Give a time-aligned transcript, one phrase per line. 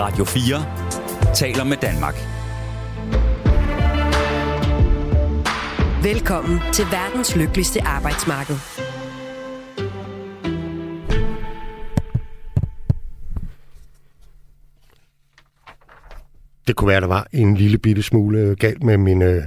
[0.00, 2.14] Radio 4 taler med Danmark.
[6.02, 8.54] Velkommen til verdens lykkeligste arbejdsmarked.
[16.66, 19.42] Det kunne være, der var en lille bitte smule galt med min, øh,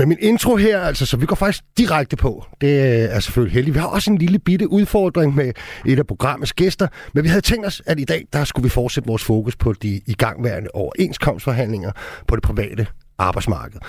[0.00, 2.46] men min intro her, altså, så vi går faktisk direkte på.
[2.60, 3.74] Det øh, er selvfølgelig heldigt.
[3.74, 5.52] Vi har også en lille bitte udfordring med
[5.86, 8.68] et af programmets gæster, men vi havde tænkt os, at i dag, der skulle vi
[8.68, 11.92] fortsætte vores fokus på de igangværende overenskomstforhandlinger
[12.28, 12.86] på det private
[13.18, 13.80] arbejdsmarked.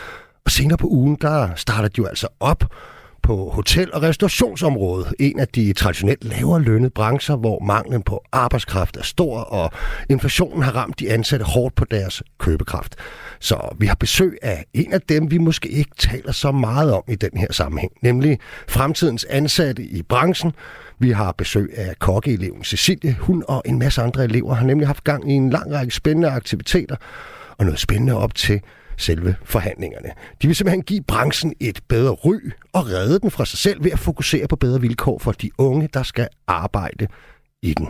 [0.45, 2.63] Og senere på ugen, der starter de jo altså op
[3.23, 5.13] på hotel- og restaurationsområdet.
[5.19, 9.71] En af de traditionelt lavere lønnede brancher, hvor manglen på arbejdskraft er stor, og
[10.09, 12.95] inflationen har ramt de ansatte hårdt på deres købekraft.
[13.41, 17.03] Så vi har besøg af en af dem, vi måske ikke taler så meget om
[17.07, 20.51] i den her sammenhæng, nemlig fremtidens ansatte i branchen.
[20.99, 23.17] Vi har besøg af kokkeeleven Cecilie.
[23.19, 26.29] Hun og en masse andre elever har nemlig haft gang i en lang række spændende
[26.29, 26.95] aktiviteter,
[27.57, 28.61] og noget spændende op til
[28.97, 30.09] selve forhandlingerne.
[30.41, 32.35] De vil simpelthen give branchen et bedre ry
[32.73, 35.89] og redde den fra sig selv ved at fokusere på bedre vilkår for de unge,
[35.93, 37.07] der skal arbejde
[37.61, 37.87] i den.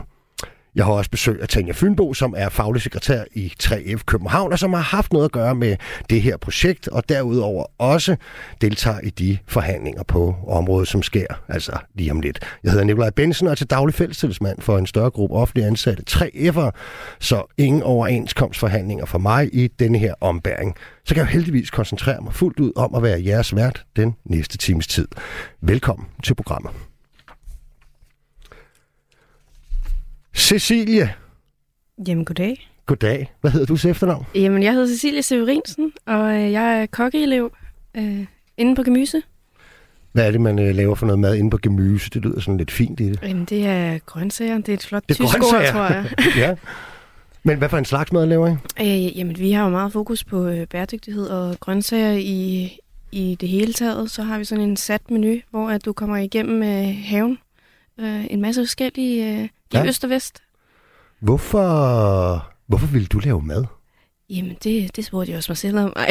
[0.75, 4.59] Jeg har også besøg af Tanja Fynbo, som er faglig sekretær i 3F København, og
[4.59, 5.75] som har haft noget at gøre med
[6.09, 8.15] det her projekt, og derudover også
[8.61, 12.39] deltager i de forhandlinger på området, som sker, altså lige om lidt.
[12.63, 16.03] Jeg hedder Nikolaj Bensen og er til daglig fællestilsmand for en større gruppe offentlige ansatte
[16.09, 16.71] 3F'ere,
[17.19, 20.75] så ingen overenskomstforhandlinger for mig i denne her ombæring.
[21.05, 24.57] Så kan jeg heldigvis koncentrere mig fuldt ud om at være jeres vært den næste
[24.57, 25.07] times tid.
[25.61, 26.90] Velkommen til programmet.
[30.51, 31.13] Cecilie.
[32.07, 32.69] Jamen, goddag.
[32.85, 33.33] Goddag.
[33.41, 34.25] Hvad hedder du til efternavn?
[34.35, 37.51] Jamen, jeg hedder Cecilie Severinsen, og øh, jeg er kokkeelev
[37.97, 38.25] øh,
[38.57, 39.21] inde på Gemyse.
[40.11, 42.09] Hvad er det, man øh, laver for noget mad inde på Gemyse?
[42.09, 43.19] Det lyder sådan lidt fint i det.
[43.23, 44.57] Jamen, det er grøntsager.
[44.57, 46.05] Det er et flot Det tysk ord, tror jeg.
[46.35, 46.55] ja.
[47.43, 48.51] Men hvad for en slags mad laver I?
[48.81, 52.71] øh, jamen, vi har jo meget fokus på øh, bæredygtighed og grøntsager i,
[53.11, 54.11] i det hele taget.
[54.11, 57.37] Så har vi sådan en sat menu, hvor at du kommer igennem øh, haven.
[57.99, 59.85] Øh, en masse forskellige øh, i Ja.
[59.87, 60.41] øst og vest.
[61.19, 63.65] Hvorfor, hvorfor vil du lave mad?
[64.29, 65.93] Jamen, det, det spurgte jeg også mig selv om.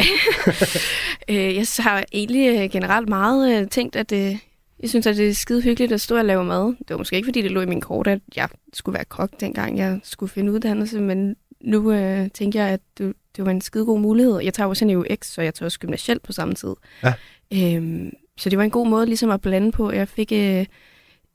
[1.29, 4.35] Øh, jeg har egentlig øh, generelt meget øh, tænkt, at øh,
[4.79, 6.65] jeg synes, at det er skide hyggeligt at stå og lave mad.
[6.65, 9.29] Det var måske ikke, fordi det lå i min kort, at jeg skulle være kok,
[9.39, 13.61] dengang jeg skulle finde uddannelse, men nu øh, tænker jeg, at det, det var en
[13.61, 14.39] skide god mulighed.
[14.39, 16.73] Jeg tager også en EUX, så jeg tager også gymnasielt på samme tid.
[17.03, 17.13] Ja.
[17.53, 19.91] Øhm, så det var en god måde ligesom at blande på.
[19.91, 20.65] Jeg fik øh,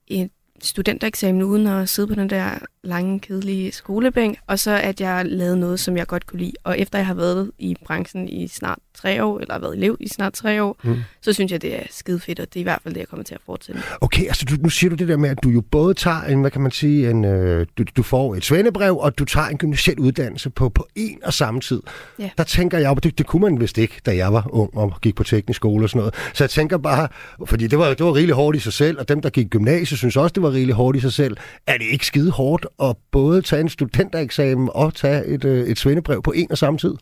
[0.07, 0.31] et
[0.63, 5.57] studentereksamen uden at sidde på den der lange, kedelige skolebænk, og så at jeg lavede
[5.61, 6.53] noget, som jeg godt kunne lide.
[6.65, 9.97] Og efter jeg har været i branchen i snart tre år, eller har været elev
[10.01, 10.97] i snart tre år, Mm.
[11.23, 13.09] så synes jeg, det er skide fedt, og det er i hvert fald det, jeg
[13.09, 13.83] kommer til at fortsætte.
[14.01, 16.41] Okay, altså du, nu siger du det der med, at du jo både tager en,
[16.41, 19.59] hvad kan man sige, en, øh, du, du får et svendebrev, og du tager en
[19.59, 21.83] gymnasiel uddannelse på, på en og samme tid.
[22.19, 22.31] Ja.
[22.39, 25.15] Der tænker jeg, det, det kunne man vist ikke, da jeg var ung og gik
[25.15, 26.15] på teknisk skole og sådan noget.
[26.35, 27.09] Så jeg tænker bare,
[27.47, 29.99] fordi det var, det var rigeligt hårdt i sig selv, og dem, der gik gymnasiet,
[29.99, 31.37] synes også, det var rigeligt hårdt i sig selv.
[31.67, 35.79] Er det ikke skide hårdt at både tage en studentereksamen og tage et, øh, et
[35.79, 36.95] svendebrev på en og samme tid?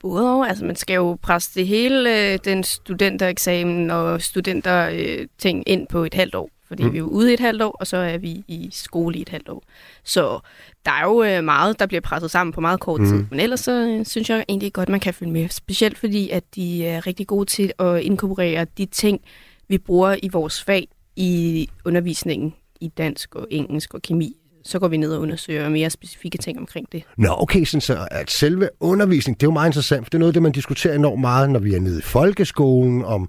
[0.00, 5.26] Både og, altså man skal jo presse det hele, øh, den studentereksamen og studenterting øh,
[5.38, 6.50] ting ind på et halvt år.
[6.68, 6.92] Fordi Mm.
[6.92, 9.22] vi er jo ude i et halvt år, og så er vi i skole i
[9.22, 9.62] et halvt år.
[10.04, 10.40] Så
[10.84, 13.06] der er jo øh, meget, der bliver presset sammen på meget kort Mm.
[13.06, 13.12] mm.
[13.12, 13.24] tid.
[13.30, 15.48] Men ellers så øh, synes jeg egentlig godt, man kan følge med.
[15.48, 19.20] Specielt fordi, at de er rigtig gode til at inkorporere de ting,
[19.68, 24.36] vi bruger i vores fag i undervisningen i dansk og engelsk og kemi.
[24.64, 27.02] Så går vi ned og undersøger mere specifikke ting omkring det.
[27.16, 30.18] Nå, okay, sådan så at selve undervisning, det er jo meget interessant, for det er
[30.18, 33.28] noget af det, man diskuterer enormt meget, når vi er nede i folkeskolen, om,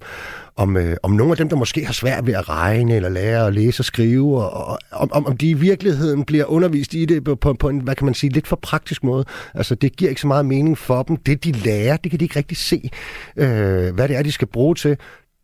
[0.56, 3.46] om, øh, om nogle af dem, der måske har svært ved at regne, eller lære
[3.46, 7.24] at læse og skrive, og, og om, om, de i virkeligheden bliver undervist i det
[7.24, 9.24] på, på, på en, hvad kan man sige, lidt for praktisk måde.
[9.54, 11.16] Altså, det giver ikke så meget mening for dem.
[11.16, 12.90] Det, de lærer, det kan de ikke rigtig se,
[13.36, 14.96] øh, hvad det er, de skal bruge til.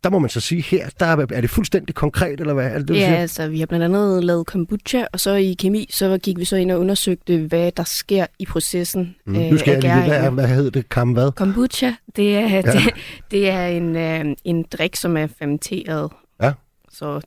[0.03, 2.77] Der må man så sige, her der er, er det fuldstændig konkret, eller hvad er
[2.77, 3.15] det, du Ja, siger?
[3.17, 6.55] altså vi har blandt andet lavet kombucha, og så i kemi, så gik vi så
[6.55, 9.33] ind og undersøgte, hvad der sker i processen Mm.
[9.33, 10.89] Nu skal jeg lige, hvad, er- hvad hedder det?
[10.89, 11.31] Kam hvad?
[11.31, 12.61] Kombucha, det er, ja.
[12.61, 12.93] det,
[13.31, 16.11] det er en, øh, en drik, som er fermenteret.
[16.41, 16.51] Ja.
[16.91, 17.21] Så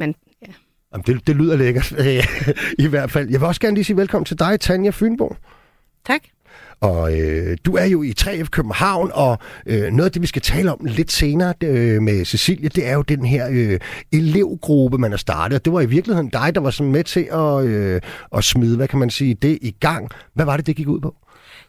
[0.00, 0.14] man,
[0.92, 1.92] Jamen, det, det lyder lækkert,
[2.84, 3.30] i hvert fald.
[3.30, 5.36] Jeg vil også gerne lige sige velkommen til dig, Tanja Fynbo.
[6.06, 6.20] tak.
[6.80, 10.42] Og øh, du er jo i 3F København, og øh, noget af det, vi skal
[10.42, 13.78] tale om lidt senere øh, med Cecilie, det er jo den her øh,
[14.12, 15.58] elevgruppe, man har startet.
[15.58, 18.00] Og det var i virkeligheden dig, der var sådan med til at, øh,
[18.36, 20.08] at smide, hvad kan man sige, det i gang.
[20.34, 21.14] Hvad var det, det gik ud på?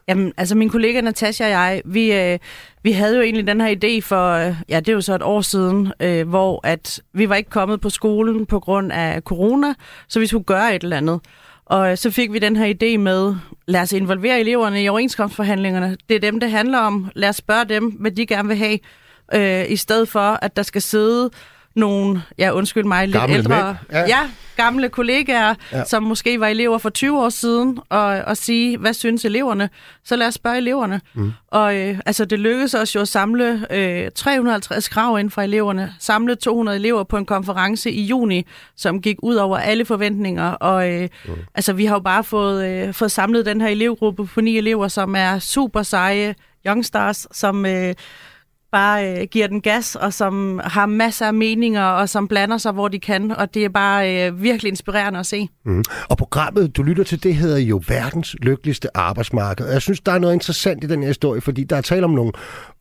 [0.07, 2.39] Jamen, altså min kollega Natasha og jeg, vi, øh,
[2.83, 5.23] vi havde jo egentlig den her idé for, øh, ja, det er jo så et
[5.23, 9.73] år siden, øh, hvor at vi var ikke kommet på skolen på grund af corona,
[10.07, 11.19] så vi skulle gøre et eller andet.
[11.65, 13.35] Og så fik vi den her idé med,
[13.67, 15.97] lad os involvere eleverne i overenskomstforhandlingerne.
[16.09, 17.11] Det er dem, det handler om.
[17.15, 18.79] Lad os spørge dem, hvad de gerne vil have,
[19.33, 21.29] øh, i stedet for, at der skal sidde
[21.75, 24.07] nogle, ja undskyld mig, lidt Gamle ældre, mænd, ja.
[24.07, 24.19] ja,
[24.55, 25.77] gamle kollegaer, Ja.
[25.77, 25.83] ja.
[25.83, 29.69] som måske var elever for 20 år siden, og, og sige, hvad synes eleverne?
[30.03, 31.01] Så lad os spørge eleverne.
[31.13, 31.31] Mm.
[31.47, 35.93] Og øh, altså, det lykkedes os jo at samle øh, 350 krav ind fra eleverne,
[35.99, 38.45] samle 200 elever på en konference i juni,
[38.75, 41.31] som gik ud over alle forventninger, og øh, mm.
[41.55, 44.87] altså, vi har jo bare fået, øh, fået samlet den her elevgruppe på ni elever,
[44.87, 46.35] som er super seje
[46.67, 47.65] youngstars, som...
[47.65, 47.93] Øh,
[48.75, 52.71] bare øh, giver den gas, og som har masser af meninger, og som blander sig,
[52.71, 53.31] hvor de kan.
[53.31, 55.47] Og det er bare øh, virkelig inspirerende at se.
[55.65, 55.83] Mm.
[56.09, 59.65] Og programmet, du lytter til, det hedder jo verdens lykkeligste arbejdsmarked.
[59.65, 62.03] Og jeg synes, der er noget interessant i den her historie, fordi der er tale
[62.03, 62.31] om nogle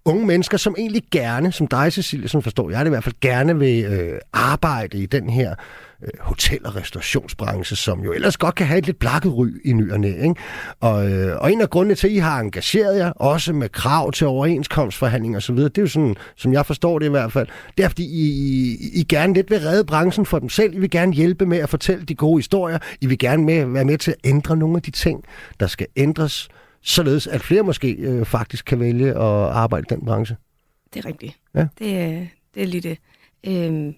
[0.05, 3.15] unge mennesker, som egentlig gerne, som dig, Cecilie, som forstår jeg det i hvert fald,
[3.21, 5.55] gerne vil øh, arbejde i den her
[6.03, 9.73] øh, hotel- og restaurationsbranche, som jo ellers godt kan have et lidt blakket ry i
[9.73, 10.35] ny og næ, ikke?
[10.81, 14.13] Og, øh, og en af grundene til, at I har engageret jer, også med krav
[14.13, 17.85] til overenskomstforhandlinger osv., det er jo sådan, som jeg forstår det i hvert fald, det
[17.85, 18.27] er fordi, I,
[18.73, 20.75] I, I gerne lidt vil redde branchen for dem selv.
[20.75, 22.79] I vil gerne hjælpe med at fortælle de gode historier.
[23.01, 25.25] I vil gerne med, være med til at ændre nogle af de ting,
[25.61, 26.49] der skal ændres,
[26.83, 30.37] således at flere måske øh, faktisk kan vælge at arbejde i den branche.
[30.95, 31.37] Det er rigtigt.
[31.55, 31.67] Ja.
[31.79, 32.99] Det, er, det er lige det.
[33.47, 33.95] Øhm,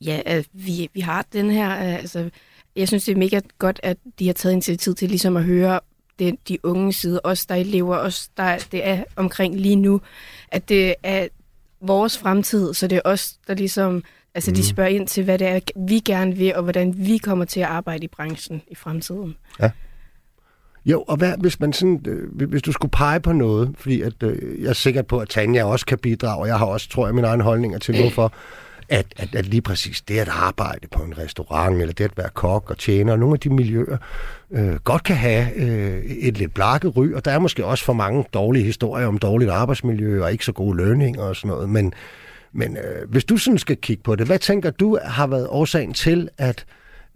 [0.00, 1.70] ja, altså, vi, vi har den her...
[1.70, 2.30] øh, Altså,
[2.76, 5.80] jeg synes, det er mega godt, at de har taget initiativ til ligesom at høre
[6.18, 10.00] det, de unge side, os der er elever, os der det er omkring lige nu,
[10.48, 11.28] at det er
[11.80, 14.04] vores fremtid, så det er os, der ligesom...
[14.34, 17.44] Altså, de spørger ind til, hvad det er, vi gerne vil, og hvordan vi kommer
[17.44, 19.36] til at arbejde i branchen i fremtiden.
[20.86, 24.22] Jo, og hvad, hvis man sådan, øh, hvis du skulle pege på noget, fordi at,
[24.22, 27.06] øh, jeg er sikker på, at Tanja også kan bidrage, og jeg har også, tror
[27.06, 28.32] jeg, mine egne holdninger til, hvorfor
[28.88, 32.28] at, at, at lige præcis det at arbejde på en restaurant, eller det at være
[32.34, 33.96] kok og tjener, og nogle af de miljøer,
[34.50, 37.92] øh, godt kan have øh, et lidt blakket ry, og der er måske også for
[37.92, 41.92] mange dårlige historier om dårligt arbejdsmiljø og ikke så gode lønninger og sådan noget, men,
[42.52, 45.92] men øh, hvis du sådan skal kigge på det, hvad tænker du har været årsagen
[45.94, 46.66] til, at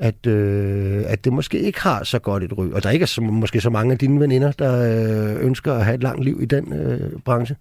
[0.00, 3.06] at, øh, at det måske ikke har så godt et ry, og der ikke er
[3.06, 6.38] så, måske så mange af dine veninder, der øh, ønsker at have et langt liv
[6.42, 7.56] i den øh, branche.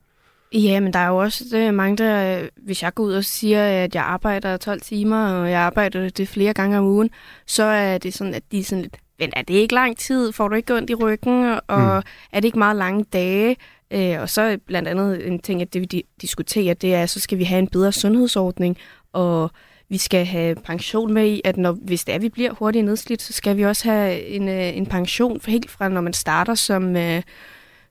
[0.54, 3.26] Ja, men der er jo også øh, mange, der, øh, hvis jeg går ud og
[3.26, 7.10] siger, at jeg arbejder 12 timer, og jeg arbejder det flere gange om ugen,
[7.46, 10.32] så er det sådan, at de er sådan lidt, men er det ikke lang tid?
[10.32, 11.60] Får du ikke ondt i ryggen?
[11.68, 12.04] Og mm.
[12.32, 13.56] er det ikke meget lange dage?
[13.92, 17.20] Øh, og så blandt andet en ting, at det vi di- diskuterer, det er, så
[17.20, 18.78] skal vi have en bedre sundhedsordning,
[19.14, 19.52] og
[19.90, 22.86] vi skal have pension med i, at når, hvis det er, at vi bliver hurtigt
[22.86, 26.14] nedslidt, så skal vi også have en, øh, en pension for helt fra, når man
[26.14, 27.22] starter som, øh,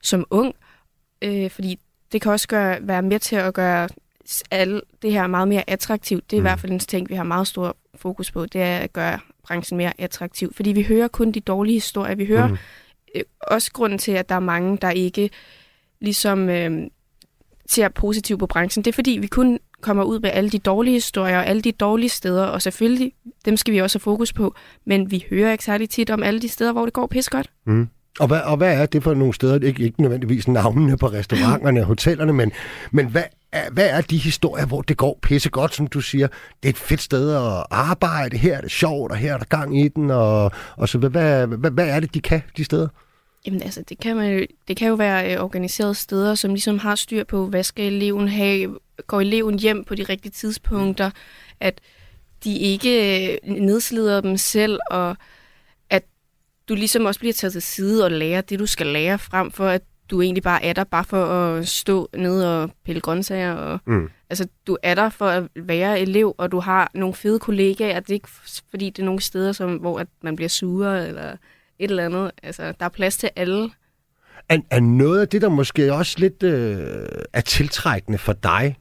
[0.03, 0.55] som ung.
[1.21, 1.79] Øh, fordi
[2.11, 3.89] det kan også gøre, være med til at gøre
[4.51, 6.31] alle det her meget mere attraktivt.
[6.31, 6.45] Det er mm.
[6.45, 9.19] i hvert fald en ting, vi har meget stor fokus på, det er at gøre
[9.47, 10.53] branchen mere attraktiv.
[10.55, 12.15] Fordi vi hører kun de dårlige historier.
[12.15, 12.57] Vi hører mm.
[13.15, 15.29] øh, også grunden til, at der er mange, der ikke
[16.01, 16.87] ligesom øh,
[17.69, 18.85] ser positivt på branchen.
[18.85, 21.71] Det er fordi, vi kun kommer ud med alle de dårlige historier og alle de
[21.71, 23.13] dårlige steder, og selvfølgelig,
[23.45, 26.39] dem skal vi også have fokus på, men vi hører ikke særlig tit om alle
[26.39, 27.49] de steder, hvor det går pis godt.
[27.65, 27.89] Mm.
[28.19, 29.59] Og, hvad, og hvad er det for nogle steder?
[29.59, 32.51] Ikke, ikke nødvendigvis navnene på restauranterne og hotellerne, men,
[32.91, 36.27] men hvad, er, hvad er de historier, hvor det går pisse godt, som du siger?
[36.63, 39.45] Det er et fedt sted at arbejde, her er det sjovt, og her er der
[39.45, 42.63] gang i den, og, og så hvad, hvad, hvad, hvad er det, de kan, de
[42.63, 42.87] steder?
[43.45, 46.79] Jamen altså, det kan, man, jo- det kan jo være øh, organiserede steder, som ligesom
[46.79, 51.11] har styr på, hvad skal eleven have, går eleven hjem på de rigtige tidspunkter,
[51.59, 51.81] at
[52.43, 55.17] de ikke øh, nedslider dem selv, og
[56.69, 59.67] du ligesom også bliver taget til side og lærer det, du skal lære, frem for
[59.67, 63.53] at du egentlig bare er der, bare for at stå nede og pille grøntsager.
[63.53, 64.09] Og, Mm.
[64.29, 67.99] Altså, du er der for at være elev, og du har nogle fede kollegaer.
[67.99, 68.29] Det er ikke
[68.69, 71.31] fordi, det er nogle steder, som, hvor at man bliver sure, eller
[71.79, 72.31] et eller andet.
[72.43, 73.69] Altså, der er plads til alle.
[74.49, 78.77] Er, er noget af det, der måske også lidt øh, er tiltrækkende for dig,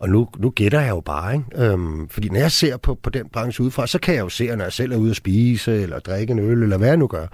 [0.00, 1.64] og nu, nu gætter jeg jo bare, ikke?
[1.64, 4.56] Øhm, fordi når jeg ser på, på den branche udefra, så kan jeg jo se,
[4.56, 7.06] når jeg selv er ude at spise, eller drikke en øl, eller hvad jeg nu
[7.06, 7.26] gør,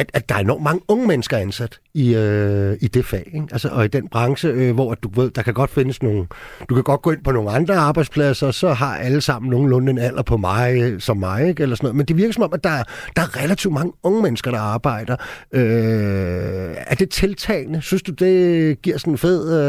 [0.00, 3.46] at, at der er enormt mange unge mennesker ansat i, øh, i det fag, ikke?
[3.52, 6.26] Altså, og i den branche, øh, hvor at du ved, der kan godt findes nogle,
[6.68, 9.90] du kan godt gå ind på nogle andre arbejdspladser, og så har alle sammen nogenlunde
[9.90, 11.62] en alder på mig, øh, som mig, ikke?
[11.62, 11.96] Eller sådan noget.
[11.96, 12.82] Men det virker som om, at der,
[13.16, 15.16] der er relativt mange unge mennesker, der arbejder.
[15.52, 17.82] Øh, er det tiltagende?
[17.82, 19.60] Synes du, det giver sådan en fed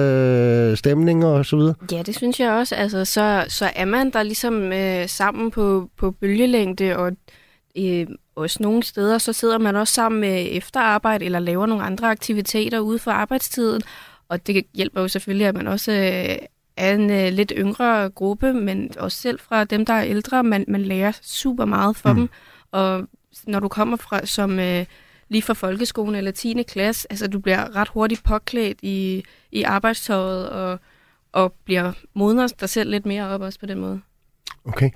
[0.72, 1.74] øh, stemning og så videre?
[1.92, 2.76] Ja, det synes jeg også.
[2.76, 7.12] Altså, så, så er man der ligesom øh, sammen på, på bølgelængde, og
[7.78, 12.10] øh, også nogle steder, så sidder man også sammen med efterarbejde, eller laver nogle andre
[12.10, 13.82] aktiviteter ude for arbejdstiden.
[14.30, 16.48] Og det hjælper jo selvfølgelig, at man også øh,
[16.78, 20.44] er en øh, lidt yngre gruppe, men også selv fra dem, der er ældre.
[20.44, 22.16] Man, man lærer super meget for Mm.
[22.16, 22.20] mm.
[22.20, 22.30] dem,
[22.72, 23.08] og
[23.48, 24.86] når du kommer fra som øh,
[25.30, 26.64] lige fra folkeskolen eller 10.
[26.64, 30.80] klasse, altså du bliver ret hurtigt påklædt i, i arbejdstøjet og,
[31.32, 34.02] og bliver modner dig selv lidt mere op også på den måde.
[34.66, 34.90] Okay.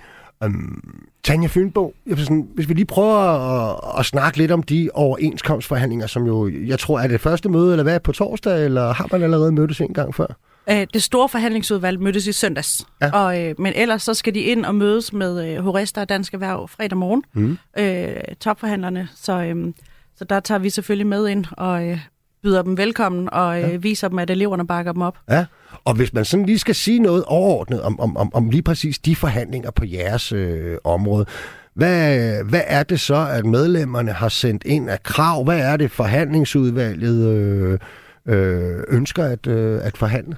[0.46, 0.84] Um,
[1.24, 6.08] Tanja Fynbo, jeg sådan, hvis vi lige prøver at, at snakke lidt om de overenskomstforhandlinger,
[6.08, 9.24] som jo, jeg tror, er det første møde, eller hvad, på torsdag, eller har man
[9.24, 10.26] allerede mødtes en gang før?
[10.70, 13.12] Øh, det store forhandlingsudvalg mødtes i søndags, Ja.
[13.12, 16.34] og, øh, men ellers så skal de ind og mødes med øh, Horesta og Dansk
[16.34, 17.58] Erhverv fredag morgen, Mm.
[17.78, 19.08] øh, topforhandlerne.
[19.16, 19.74] Så, øh,
[20.16, 22.00] så der tager vi selvfølgelig med ind og øh,
[22.44, 25.18] byder dem velkommen og øh, viser dem, at eleverne bakker dem op.
[25.30, 25.46] Ja,
[25.86, 29.00] og hvis man sådan lige skal sige noget overordnet om, om, om, om lige præcis
[29.00, 31.26] de forhandlinger på jeres øh, område,
[31.74, 35.44] hvad, hvad er det så, at medlemmerne har sendt ind af krav?
[35.44, 37.80] Hvad er det, forhandlingsudvalget øh,
[38.28, 40.36] øh, ønsker at, øh, at forhandle?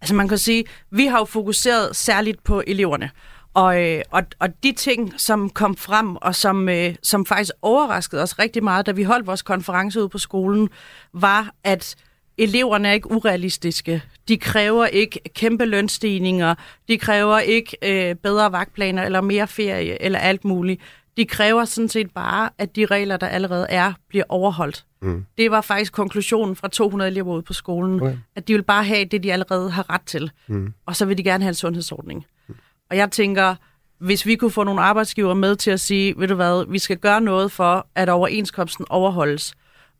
[0.00, 3.10] Altså man kan sige, vi har jo fokuseret særligt på eleverne.
[3.54, 8.22] Og, øh, og, og de ting, som kom frem, og som, øh, som faktisk overraskede
[8.22, 10.68] os rigtig meget, da vi holdt vores konference ude på skolen,
[11.12, 11.96] var, at
[12.38, 14.02] eleverne er ikke urealistiske.
[14.28, 16.54] De kræver ikke kæmpe lønstigninger.
[16.88, 20.80] De kræver ikke øh, bedre vagtplaner eller mere ferie eller alt muligt.
[21.16, 24.84] De kræver sådan set bare, at de regler, der allerede er, bliver overholdt.
[25.02, 25.24] Mm.
[25.38, 28.16] Det var faktisk konklusionen fra 200 elever ude på skolen, Okay.
[28.36, 30.30] at de vil bare have det, de allerede har ret til.
[30.46, 30.72] Mm.
[30.86, 32.24] Og så vil de gerne have en sundhedsordning.
[32.48, 32.54] Mm.
[32.90, 33.54] Og jeg tænker,
[34.00, 36.96] hvis vi kunne få nogle arbejdsgiver med til at sige, ved du hvad, vi skal
[36.96, 39.54] gøre noget for, at overenskomsten overholdes.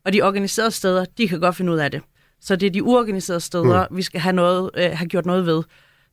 [0.05, 2.01] Og de organiserede steder, de kan godt finde ud af det.
[2.43, 3.97] Så det er de uorganiserede steder, mm.
[3.97, 5.63] vi skal have, noget, øh, have gjort noget ved.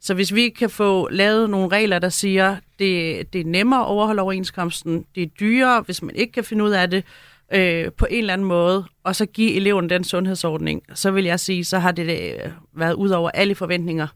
[0.00, 3.86] Så hvis vi kan få lavet nogle regler, der siger, det, det er nemmere at
[3.86, 7.04] overholde overenskomsten, det er dyrere, hvis man ikke kan finde ud af det
[7.52, 11.40] øh, på en eller anden måde, og så give eleven den sundhedsordning, så vil jeg
[11.40, 14.06] sige, så har det øh, været ud over alle forventninger.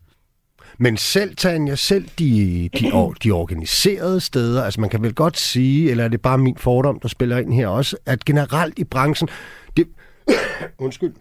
[0.79, 5.39] Men selv, Tanja, selv de, de, or- de organiserede steder, altså man kan vel godt
[5.39, 8.85] sige, eller er det bare min fordom, der spiller ind her også, at generelt i
[8.85, 9.29] branchen,
[9.77, 9.87] det,
[10.79, 11.13] undskyld,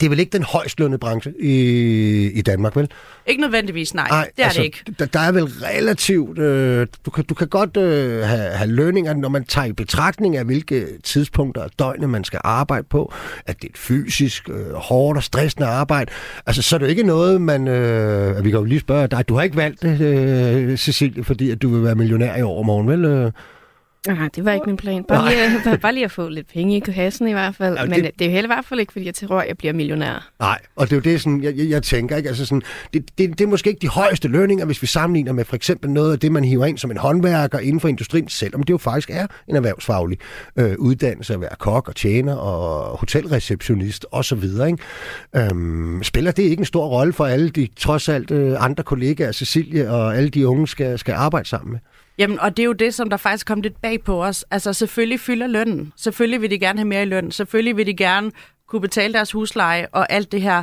[0.00, 2.90] det er vel ikke den højst lønnede branche i, i Danmark, vel?
[3.26, 4.08] Ikke nødvendigvis, nej.
[4.08, 4.84] nej det er altså, det ikke.
[4.98, 6.38] Der, der er vel relativt...
[6.38, 10.36] Øh, du, kan, du kan godt øh, have, have lønninger, når man tager i betragtning
[10.36, 13.12] af, hvilke tidspunkter af døgnet man skal arbejde på.
[13.46, 16.10] At det er et fysisk, øh, hårdt og stressende arbejde.
[16.46, 17.68] Altså, så er det jo ikke noget, man...
[17.68, 19.28] Øh, vi kan jo lige spørge dig.
[19.28, 22.88] Du har ikke valgt det, øh, Cecilie, fordi at du vil være millionær i overmorgen,
[22.88, 23.04] vel?
[23.04, 23.32] Øh?
[24.06, 25.04] Nej, det var ikke min plan.
[25.04, 27.76] Bare lige, at- bare, bare lige at få lidt penge i kassen i hvert fald.
[27.78, 28.10] Ja, Men det...
[28.18, 30.30] det er jo heller i hvert fald ikke, fordi jeg tror, at jeg bliver millionær.
[30.40, 32.28] Nej, og det er jo det, sådan, jeg, jeg, jeg tænker, ikke?
[32.28, 32.62] Altså sådan,
[32.94, 35.90] det, det, det er måske ikke de højeste lønninger, hvis vi sammenligner med for eksempel
[35.90, 38.78] noget af det, man hiver ind som en håndværker inden for industrien, selvom det jo
[38.78, 40.18] faktisk er en erhvervsfaglig
[40.56, 44.42] øh, uddannelse at være kok og tjener og hotelreceptionist osv.
[44.44, 44.78] Ikke?
[45.36, 49.32] Øhm, spiller det ikke en stor rolle for alle de trods alt øh, andre kollegaer,
[49.32, 51.78] Cecilie og alle de unge skal, skal arbejde sammen med?
[52.18, 54.44] Jamen, og det er jo det, som der faktisk kom lidt bag på os.
[54.50, 55.92] Altså, selvfølgelig fylder lønnen.
[55.96, 57.30] Selvfølgelig vil de gerne have mere i løn.
[57.30, 58.30] Selvfølgelig vil de gerne
[58.68, 60.62] kunne betale deres husleje og alt det her.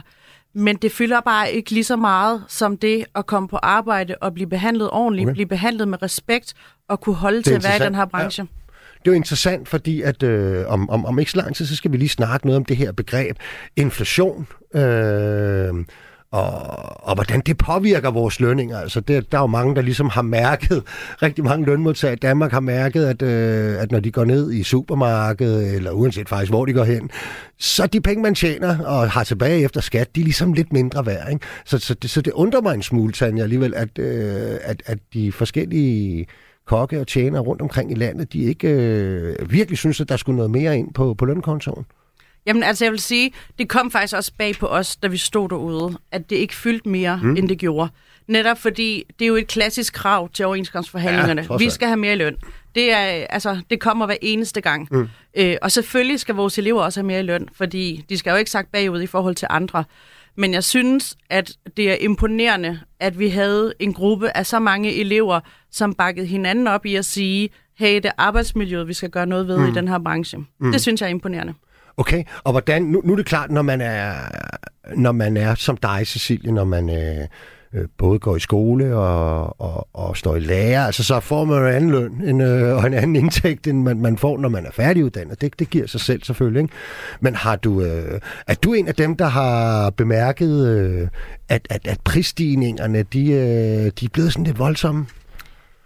[0.53, 4.33] Men det fylder bare ikke lige så meget som det at komme på arbejde og
[4.33, 5.33] blive behandlet ordentligt, Okay.
[5.33, 6.53] blive behandlet med respekt
[6.89, 8.43] og kunne holde til at være i den her branche.
[8.43, 8.47] Ja.
[8.99, 11.75] Det er jo interessant, fordi at øh, om, om, om ikke så lang tid, så
[11.75, 13.37] skal vi lige snakke noget om det her begreb
[13.75, 14.47] inflation.
[14.75, 14.81] Øh,
[16.35, 18.77] og, og hvordan det påvirker vores lønninger.
[18.79, 20.83] Altså, det, der er jo mange, der ligesom har mærket,
[21.23, 24.63] rigtig mange lønmodtagere i Danmark har mærket, at, øh, at når de går ned i
[24.63, 27.09] supermarkedet, eller uanset faktisk, hvor de går hen,
[27.59, 31.05] så de penge, man tjener og har tilbage efter skat, de er ligesom lidt mindre
[31.05, 31.31] værd.
[31.31, 31.45] Ikke?
[31.65, 34.97] Så, så, det, så det undrer mig en smule, Tanja, alligevel, at, øh, at, at
[35.13, 36.25] de forskellige
[36.67, 40.35] kokke og tjenere rundt omkring i landet, de ikke øh, virkelig synes, at der skulle
[40.35, 41.85] noget mere ind på, på lønkontoen.
[42.45, 45.49] Jamen, altså jeg vil sige, det kom faktisk også bag på os, da vi stod
[45.49, 47.35] derude, at det ikke fyldte mere, mm.
[47.35, 47.89] end det gjorde.
[48.27, 51.47] Netop fordi, det er jo et klassisk krav til overenskomstforhandlingerne.
[51.49, 52.37] Ja, vi skal have mere i løn.
[52.75, 52.97] Det, er,
[53.29, 54.87] altså, det kommer hver eneste gang.
[54.91, 55.07] Mm.
[55.37, 58.37] Øh, og selvfølgelig skal vores elever også have mere i løn, fordi de skal jo
[58.37, 59.83] ikke sagt bagud i forhold til andre.
[60.37, 64.95] Men jeg synes, at det er imponerende, at vi havde en gruppe af så mange
[64.95, 65.39] elever,
[65.71, 69.47] som bakkede hinanden op i at sige, hey, det er arbejdsmiljøet, vi skal gøre noget
[69.47, 69.67] ved mm.
[69.67, 70.37] i den her branche.
[70.59, 70.71] Mm.
[70.71, 71.53] Det synes jeg er imponerende.
[71.97, 74.13] Okay, og hvordan, nu, nu er det klart, når man er,
[74.95, 77.27] når man er som dig, Cecilie, når man øh,
[77.73, 81.57] øh, både går i skole og, og, og står i lærer, altså så får man
[81.57, 84.49] jo en anden løn end, øh, og en anden indtægt, end man, man får, når
[84.49, 85.41] man er færdiguddannet.
[85.41, 86.73] Det, det giver sig selv selvfølgelig, ikke?
[87.19, 91.07] Men har du, øh, er du en af dem, der har bemærket, øh,
[91.49, 95.05] at, at, at prisstigningerne, de, øh, de er blevet sådan lidt voldsomme?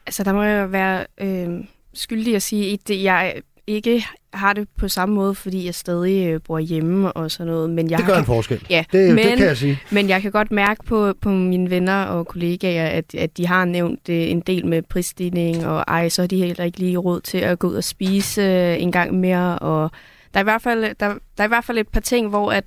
[0.06, 1.50] Altså, der må jeg være øh,
[1.94, 3.34] skyldig at sige, at det, jeg
[3.70, 7.70] ikke har det på samme måde, fordi jeg stadig øh, bor hjemme og sådan noget.
[7.70, 8.66] Men jeg Det gør har, en forskel.
[8.70, 9.80] Ja, Det, men, det kan jeg sige.
[9.92, 13.66] men jeg kan godt mærke på, på mine venner og kollegaer, at, at de har
[13.66, 17.22] nævnt øh, en del med prisstigning, og ej, så har de heller ikke lige råd
[17.22, 19.60] til at gå ud og spise øh, en gang mere.
[19.60, 19.92] Og
[20.34, 21.08] der er, i hvert fald, der,
[21.38, 22.64] der er i hvert fald et par ting, hvor at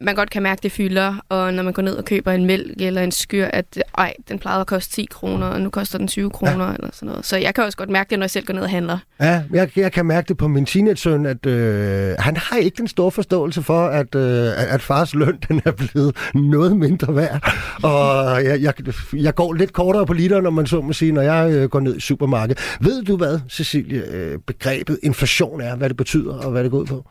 [0.00, 2.80] man godt kan mærke, det fylder, og når man går ned og køber en mælk
[2.80, 6.08] eller en skyr, at ej, den plejede at koste 10 kroner, og nu koster den
[6.08, 6.74] 20 kroner, ja.
[6.74, 7.26] eller sådan noget.
[7.26, 8.98] Så jeg kan også godt mærke det, når jeg selv går ned og handler.
[9.20, 12.88] Ja, jeg, jeg kan mærke det på min teenage-søn, at øh, han har ikke den
[12.88, 17.52] store forståelse for, at, øh, at- fars løn den er blevet noget mindre værd.
[17.82, 18.74] Og jeg, jeg,
[19.12, 21.80] jeg går lidt kortere på liter, når man så må sige, når jeg øh, går
[21.80, 22.76] ned i supermarkedet.
[22.80, 26.78] Ved du hvad, Cecilie, øh, begrebet inflation er, hvad det betyder og hvad det går
[26.78, 27.10] ud på?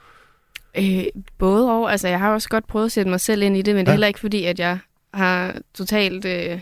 [0.78, 1.04] Øh,
[1.38, 1.92] både og.
[1.92, 3.82] Altså, jeg har også godt prøvet at sætte mig selv ind i det, men ja.
[3.82, 4.78] det er heller ikke fordi, at jeg
[5.14, 6.60] har totalt øh,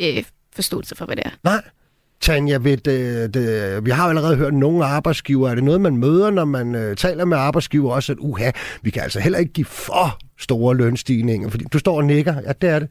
[0.00, 1.30] øh, forståelse for, hvad det er.
[1.44, 1.62] Nej.
[2.20, 5.50] Tanja, ved det, det, vi har jo allerede hørt nogle arbejdsgiver.
[5.50, 8.50] Er det noget, man møder, når man øh, taler med arbejdsgiver også, at uha,
[8.82, 11.48] vi kan altså heller ikke give for store lønstigninger?
[11.48, 12.34] Fordi du står og nikker.
[12.46, 12.88] Ja, det er det.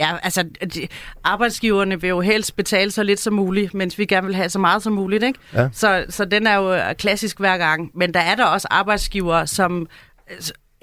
[0.00, 0.42] Ja, altså,
[0.74, 0.88] de,
[1.24, 4.58] arbejdsgiverne vil jo helst betale så lidt som muligt, mens vi gerne vil have så
[4.58, 5.38] meget som muligt, ikke?
[5.54, 5.68] Ja.
[5.72, 7.90] Så, så den er jo øh, klassisk hver gang.
[7.94, 9.86] Men der er der også arbejdsgivere, som
[10.30, 10.36] øh,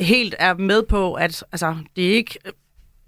[0.06, 2.40] helt er med på, at altså, det er ikke...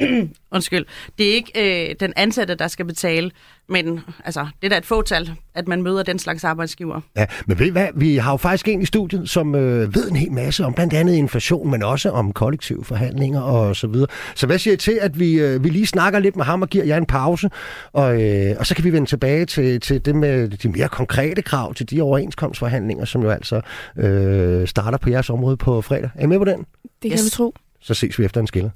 [0.56, 0.86] undskyld,
[1.18, 3.32] det er ikke øh, den ansatte, der skal betale,
[3.70, 7.01] men altså, det er da et fåtal, at man møder den slags arbejdsgiver.
[7.18, 7.88] Ja, men ved I hvad?
[7.96, 10.94] Vi har jo faktisk en i studiet, som øh, ved en hel masse om blandt
[10.94, 14.08] andet inflation, men også om kollektive forhandlinger og så videre.
[14.36, 16.70] Så hvad siger I til, at vi, øh, vi lige snakker lidt med ham og
[16.70, 17.50] giver jer en pause,
[17.94, 21.41] og, øh, og så kan vi vende tilbage til, til det med de mere konkrete
[21.41, 23.62] krav til de overenskomstforhandlinger, som jo altså
[23.98, 26.10] øh, starter på jeres område på fredag.
[26.15, 26.60] Er I med på den?
[27.03, 27.20] Det Yes.
[27.20, 27.53] kan vi tro.
[27.82, 28.70] Så ses vi efter en skiller.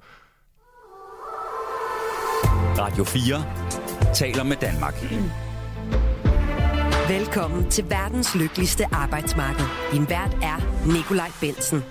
[2.84, 4.94] Radio 4 taler med Danmark.
[7.10, 9.66] Velkommen til verdens lykkeligste arbejdsmarked.
[9.94, 11.84] Din vært er Nikolaj Bensen.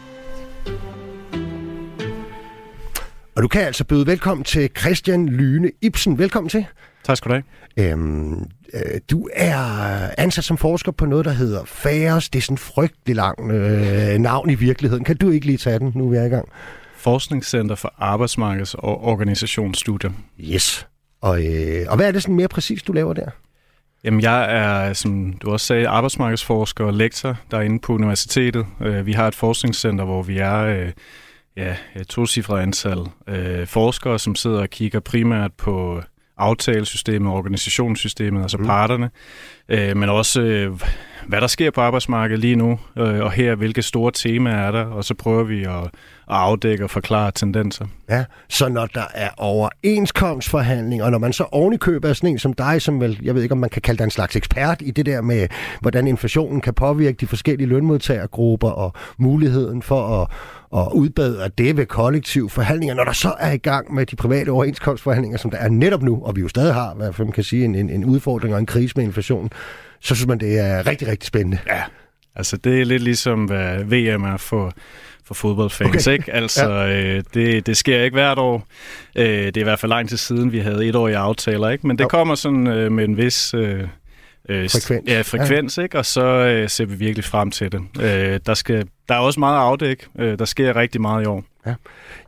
[3.37, 6.19] Og du kan altså byde velkommen til Christian Lyne Ibsen.
[6.19, 6.67] Velkommen til.
[7.05, 7.91] Tak skal du have.
[7.91, 8.41] Øhm,
[8.75, 9.57] øh, du er
[10.19, 12.29] ansat som forsker på noget, der hedder FAOS.
[12.29, 15.05] Det er sådan en frygtelig lang øh, navn i virkeligheden.
[15.05, 16.49] Kan du ikke lige tage den, nu vi er i gang?
[17.03, 20.11] Forskningscenter for Arbejdsmarkeds- og Organisationsstudier.
[20.41, 20.87] Yes.
[21.21, 23.27] Og, øh, og hvad er det sådan mere præcis, du laver der?
[24.05, 28.67] Jamen, jeg er, som du også sagde, arbejdsmarkedsforsker og lektor derinde på universitetet.
[28.81, 30.93] Øh, Vi har et forskningscenter, hvor vi er øh,
[31.57, 36.03] ja, et tocifret antal øh, forskere, som sidder og kigger primært på
[36.39, 38.67] aftalesystemet, organisationssystemet, altså mm.
[38.67, 39.11] parterne,
[39.69, 40.41] øh, men også
[41.27, 44.85] hvad der sker på arbejdsmarkedet lige nu, øh, og her hvilke store temaer er der,
[44.85, 45.85] og så prøver vi at,
[46.33, 47.87] at afdække og forklare tendenser.
[48.11, 52.53] Ja, så når der er overenskomstforhandling, og når man så ovenikøber er sådan en som
[52.53, 54.91] dig, som vel, jeg ved ikke, om man kan kalde dig en slags ekspert i
[54.91, 55.49] det der med,
[55.81, 60.29] hvordan inflationen kan påvirke de forskellige lønmodtagergrupper og muligheden for at,
[60.81, 64.49] at udbedre det ved kollektiv forhandlinger, når der så er i gang med de private
[64.49, 67.65] overenskomstforhandlinger, som der er netop nu, og vi jo stadig har, hvad man kan sige,
[67.65, 69.51] en, en, en udfordring og en krise med inflationen,
[70.03, 71.59] så synes man, det er rigtig, rigtig spændende.
[71.67, 71.83] Ja,
[72.37, 74.73] altså det er lidt ligesom, hvad VM er for,
[75.25, 76.19] for fodboldfans, Okay.
[76.19, 76.33] ikke?
[76.33, 78.67] Altså, øh, det, det sker ikke hvert år.
[79.17, 81.87] Øh, det er i hvert fald lang tid siden, vi havde etårige aftaler, ikke?
[81.87, 82.09] Men det Jo.
[82.09, 83.55] kommer sådan øh, med en vis...
[83.55, 83.81] Øh,
[84.49, 85.09] øh, Frekvens.
[85.09, 85.99] Ja, frekvens, ikke?
[85.99, 87.81] Og så øh, ser vi virkelig frem til det.
[88.01, 90.07] Øh, der, skal, der er også meget afdæk.
[90.19, 91.45] Øh, der sker rigtig meget i år.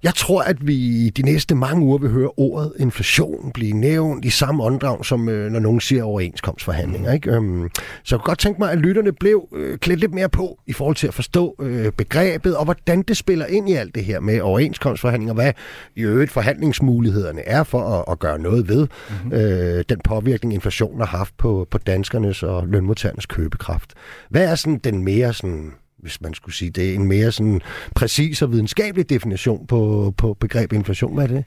[0.02, 4.24] Jeg tror, at vi i de næste mange uger vil høre ordet inflation blive nævnt
[4.24, 7.12] i samme åndedrag, som øh, når nogen siger overenskomstforhandlinger.
[7.12, 7.30] Ikke?
[7.30, 7.70] Øhm,
[8.02, 10.72] så jeg kunne godt tænke mig, at lytterne blev øh, klædt lidt mere på i
[10.72, 14.20] forhold til at forstå øh, begrebet, og hvordan det spiller ind i alt det her
[14.20, 15.52] med overenskomstforhandlinger, hvad
[15.96, 19.32] i øvrigt forhandlingsmulighederne er for at, at gøre noget ved mm-hmm.
[19.32, 23.94] øh, den påvirkning, inflationen har haft på, på danskernes og lønmodtagernes købekraft.
[24.30, 25.72] Hvad er sådan den mere sådan
[26.04, 27.60] hvis man skulle sige det, en mere sådan
[27.94, 31.14] præcis og videnskabelig definition på, på begrebet inflation.
[31.14, 31.44] Hvad er det?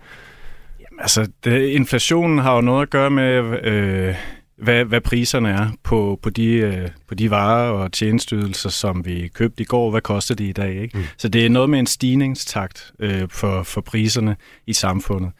[0.99, 4.15] Altså, det, inflationen har jo noget at gøre med, øh,
[4.57, 9.27] hvad, hvad priserne er på, på, de, øh, på de varer og tjenesteydelser, som vi
[9.33, 9.91] købte i går.
[9.91, 10.81] Hvad koster de i dag?
[10.81, 10.97] Ikke?
[10.97, 11.03] Mm.
[11.17, 14.35] Så det er noget med en stigningstakt øh, for, for priserne
[14.67, 15.31] i samfundet.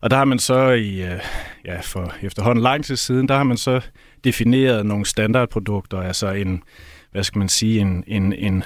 [0.00, 1.20] Og der har man så i, øh,
[1.64, 3.80] ja, for efterhånden lang tid siden, der har man så
[4.24, 6.62] defineret nogle standardprodukter, altså en,
[7.12, 8.64] hvad skal man sige, en, en, en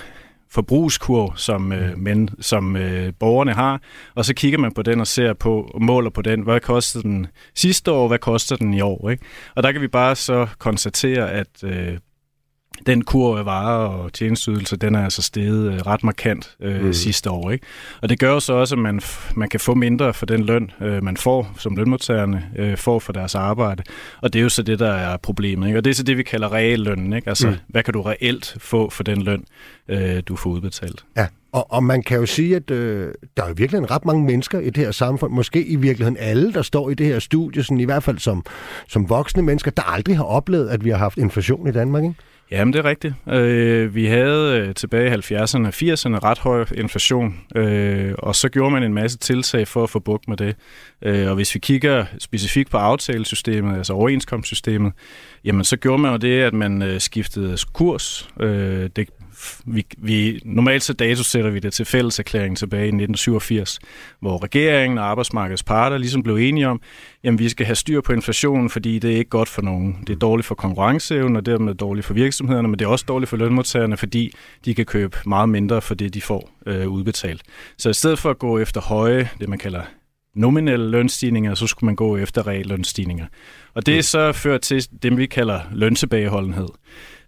[0.51, 3.81] forbrugskurv, som, øh, men, som øh, borgerne har,
[4.15, 7.03] og så kigger man på den og ser på og måler på den, hvad kostede
[7.03, 9.25] den sidste år, hvad koster den i år, ikke?
[9.55, 11.99] Og der kan vi bare så konstatere, at øh,
[12.87, 16.93] den kur af varer og tjenesteydelser, den er altså steget øh, ret markant øh, mm.
[16.93, 17.51] sidste år.
[17.51, 17.67] Ikke?
[18.03, 19.01] Og det gør jo så også, at man,
[19.35, 23.13] man kan få mindre for den løn, øh, man får, som lønmodtagerne øh, får for
[23.13, 23.83] deres arbejde.
[24.23, 25.67] Og det er jo så det, der er problemet.
[25.67, 25.79] Ikke?
[25.79, 27.13] Og det er så det, vi kalder reallønnen.
[27.13, 27.29] Ikke?
[27.29, 27.57] Altså, mm.
[27.69, 29.45] hvad kan du reelt få for den løn,
[29.89, 31.05] øh, du får udbetalt?
[31.17, 34.25] Ja, og, og man kan jo sige, at øh, der er jo virkelig ret mange
[34.25, 37.63] mennesker i det her samfund, måske i virkeligheden alle, der står i det her studie,
[37.63, 38.45] sådan i hvert fald som,
[38.89, 42.15] som voksne mennesker, der aldrig har oplevet, at vi har haft inflation i Danmark, ikke?
[42.51, 43.15] Jamen, det er rigtigt.
[43.29, 48.49] Øh, vi havde øh, tilbage i 70'erne og 80'erne ret høj inflation, øh, og så
[48.49, 50.57] gjorde man en masse tiltag for at få bugt med det.
[51.03, 54.93] Øh, og hvis vi kigger specifikt på aftalesystemet, altså overenskomstsystemet,
[55.45, 58.29] jamen så gjorde man jo det, at man øh, skiftede kurs.
[58.41, 59.09] Øh, det
[59.67, 63.79] vi, vi, normalt så datosætter vi det til fælleserklæringen tilbage i 1987,
[64.21, 66.81] hvor regeringen og arbejdsmarkedets parter ligesom blev enige om,
[67.25, 69.99] at vi skal have styr på inflationen, fordi det er ikke godt for nogen.
[70.07, 73.29] Det er dårligt for konkurrenceevnen, og dermed dårligt for virksomhederne, men det er også dårligt
[73.29, 77.43] for lønmodtagerne, fordi de kan købe meget mindre for det, de får øh, udbetalt.
[77.79, 79.83] Så i stedet for at gå efter høje, det man kalder
[80.35, 83.27] nominelle lønstigninger, så skulle man gå efter reelle lønstigninger.
[83.75, 86.69] Og det er så ført til det, vi kalder løntilbageholdenhed.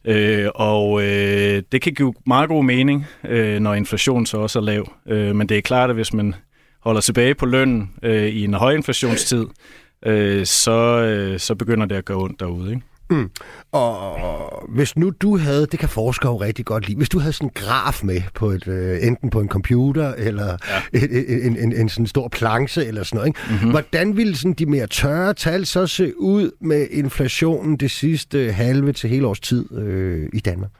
[0.07, 4.62] Øh, og øh, det kan give meget god mening, øh, når inflationen så også er
[4.62, 4.92] lav.
[5.09, 6.35] Øh, men det er klart, at hvis man
[6.81, 9.47] holder tilbage på lønnen øh, i en høj inflationstid,
[10.07, 12.71] øh, så, øh, så begynder det at gå ondt derude.
[12.71, 12.83] Ikke?
[13.11, 13.31] Mm.
[13.73, 17.33] Og hvis nu du havde, det kan forskere jo rigtig godt lide, hvis du havde
[17.33, 20.57] sådan en graf med på et, øh, enten på en computer eller
[20.92, 21.01] ja.
[21.01, 21.11] en,
[21.42, 23.40] en, en, en sådan stor planche eller sådan noget, ikke?
[23.51, 23.71] Mm-hmm.
[23.71, 28.92] hvordan ville sådan de mere tørre tal så se ud med inflationen det sidste halve
[28.92, 30.71] til hele års tid øh, i Danmark?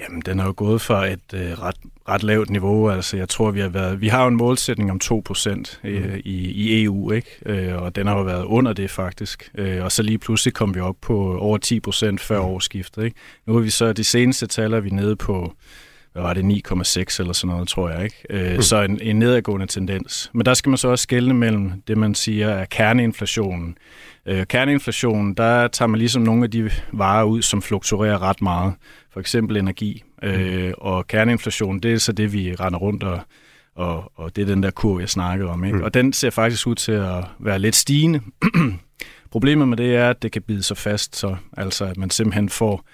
[0.00, 1.76] Jamen, den har jo gået fra et øh, ret,
[2.08, 2.90] ret lavt niveau.
[2.90, 4.00] Altså, jeg tror, vi har været...
[4.00, 6.20] Vi har jo en målsætning om 2 procent øh, mm.
[6.24, 7.28] i, i EU, ikke?
[7.46, 9.50] Øh, og den har jo været under det, faktisk.
[9.58, 12.46] Øh, og så lige pludselig kom vi op på over 10 procent før mm.
[12.46, 13.16] årsskiftet, ikke?
[13.46, 13.92] Nu er vi så...
[13.92, 15.52] De seneste tal er vi nede på
[16.16, 18.04] hvad var det, 9,6 eller sådan noget, tror jeg.
[18.04, 18.16] ikke.
[18.30, 18.62] Øh, mm.
[18.62, 20.30] Så en, en nedadgående tendens.
[20.34, 23.78] Men der skal man så også skelne mellem det, man siger er kerneinflationen.
[24.26, 28.74] Øh, kerneinflationen, der tager man ligesom nogle af de varer ud, som fluktuerer ret meget
[29.12, 30.04] for eksempel energi.
[30.22, 30.28] Mm.
[30.28, 33.20] Øh, og kerneinflation, det er så det, vi render rundt og,
[33.74, 35.64] og, og det er den der kurve, jeg snakkede om.
[35.64, 35.78] Ikke?
[35.78, 35.84] Mm.
[35.84, 38.20] Og den ser faktisk ud til at være lidt stigende.
[39.30, 42.48] Problemet med det er, at det kan bide sig fast, så altså at man simpelthen
[42.48, 42.84] får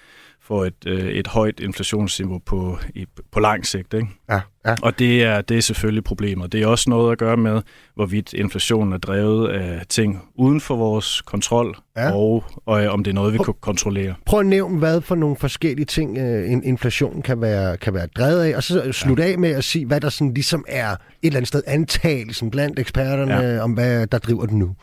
[0.45, 3.93] for et, øh, et højt inflationsniveau på, i, på lang sigt.
[3.93, 4.07] Ikke?
[4.29, 4.75] Ja, ja.
[4.81, 6.51] Og det er, det er selvfølgelig problemet.
[6.51, 7.61] Det er også noget at gøre med,
[7.95, 12.11] hvorvidt inflationen er drevet af ting uden for vores kontrol, ja.
[12.11, 14.15] og, og om det er noget, vi prøv, kan kontrollere.
[14.25, 18.43] Prøv at nævne, hvad for nogle forskellige ting øh, inflationen kan være, kan være drevet
[18.43, 19.31] af, og så slutte ja.
[19.31, 22.79] af med at sige, hvad der sådan ligesom er et eller andet sted antagelsen blandt
[22.79, 23.59] eksperterne, ja.
[23.61, 24.75] om hvad der driver den nu.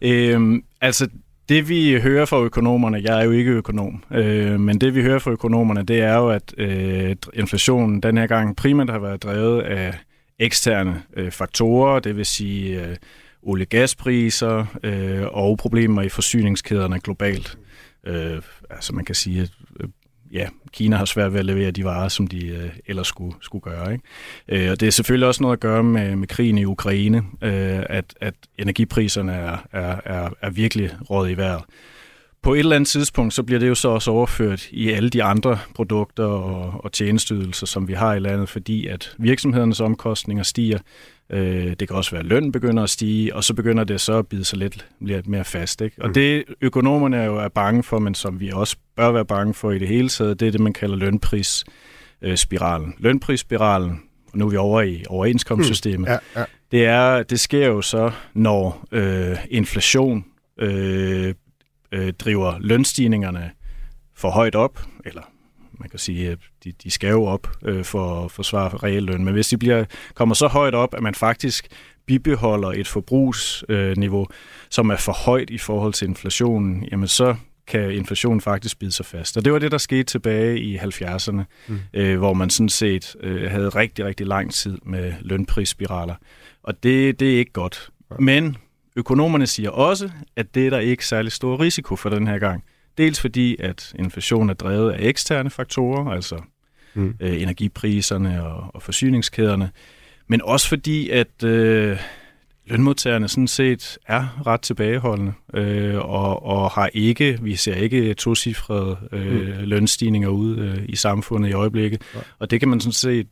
[0.00, 1.08] Øhm, altså,
[1.48, 5.18] det vi hører fra økonomerne, jeg er jo ikke økonom, øh, men det vi hører
[5.18, 9.62] fra økonomerne, det er jo, at øh, inflationen den her gang primært har været drevet
[9.62, 9.94] af
[10.38, 12.96] eksterne øh, faktorer, det vil sige øh,
[13.42, 17.58] olie-gaspriser øh, og problemer i forsyningskæderne globalt.
[18.06, 19.88] Øh, altså man kan sige, at øh,
[20.32, 23.62] ja, Kina har svært ved at levere de varer, som de øh, ellers skulle, skulle
[23.62, 23.92] gøre.
[23.92, 24.64] Ikke?
[24.64, 27.82] Øh, og det er selvfølgelig også noget at gøre med, med krigen i Ukraine, øh,
[27.88, 31.62] at, at energipriserne er, er, er, er virkelig råd i vejret.
[32.42, 35.22] På et eller andet tidspunkt, så bliver det jo så også overført i alle de
[35.22, 40.78] andre produkter og, og tjenestydelser, som vi har i landet, fordi at virksomhedernes omkostninger stiger,
[41.30, 44.18] Øh, det kan også være, at løn begynder at stige, og så begynder det så
[44.18, 45.80] at bide sig lidt, lidt mere fast.
[45.80, 46.02] Ikke?
[46.02, 46.14] Og mm.
[46.14, 49.78] det økonomerne jo er bange for, men som vi også bør være bange for i
[49.78, 52.94] det hele taget, det er det, man kalder lønprisspiralen.
[52.98, 56.14] Lønprisspiralen, og nu er vi over i overenskomstsystemet, mm.
[56.36, 56.44] ja, ja.
[56.72, 60.24] Det, er, det sker jo så, når øh, inflation
[60.58, 61.34] øh,
[61.92, 63.50] øh, driver lønstigningerne
[64.14, 65.22] for højt op, eller
[65.80, 69.34] man kan sige, at de, de skal jo op øh, for at forsvare realløn, men
[69.34, 69.84] hvis de bliver,
[70.14, 71.68] kommer så højt op, at man faktisk
[72.06, 74.26] bibeholder et forbrugsniveau, øh,
[74.70, 77.36] som er for højt i forhold til inflationen, jamen så
[77.66, 79.36] kan inflationen faktisk bide sig fast.
[79.36, 81.78] Og det var det, der skete tilbage i 70'erne, mm.
[81.94, 86.14] øh, hvor man sådan set øh, havde rigtig, rigtig lang tid med lønprisspiraler.
[86.62, 87.90] Og det, det er ikke godt.
[88.18, 88.56] Men
[88.96, 92.64] økonomerne siger også, at det er der ikke særlig stor risiko for den her gang.
[92.98, 96.42] Dels fordi, at inflationen er drevet af eksterne faktorer, altså
[96.94, 97.14] mm.
[97.20, 99.70] øh, energipriserne og, og forsyningskæderne,
[100.28, 101.98] men også fordi, at øh,
[102.66, 108.96] lønmodtagerne sådan set er ret tilbageholdende øh, og, og har ikke, vi ser ikke tocifrede
[109.12, 109.64] øh, mm.
[109.64, 112.02] lønstigninger ude øh, i samfundet i øjeblikket.
[112.14, 112.20] Ja.
[112.38, 113.26] Og det kan man sådan set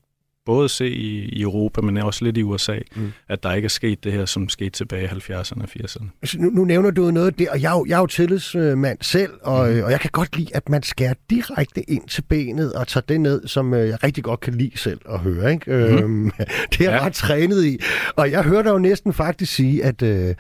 [0.47, 3.13] både se i, i Europa, men også lidt i USA, mm.
[3.29, 6.07] at der ikke er sket det her, som skete tilbage i 70'erne og 80'erne.
[6.23, 9.69] Altså, nu, nu nævner du noget det, og jeg, jeg er jo tillidsmand selv, og,
[9.71, 9.83] mm.
[9.83, 13.21] og jeg kan godt lide, at man skærer direkte ind til benet og tager det
[13.21, 15.53] ned, som øh, jeg rigtig godt kan lide selv at høre.
[15.53, 15.71] Ikke?
[15.71, 15.75] Mm.
[15.75, 16.31] Øhm,
[16.73, 17.07] det er jeg Ja.
[17.07, 17.79] ret trænet i.
[18.17, 20.35] Og jeg hører dig jo næsten faktisk sige, at, øh,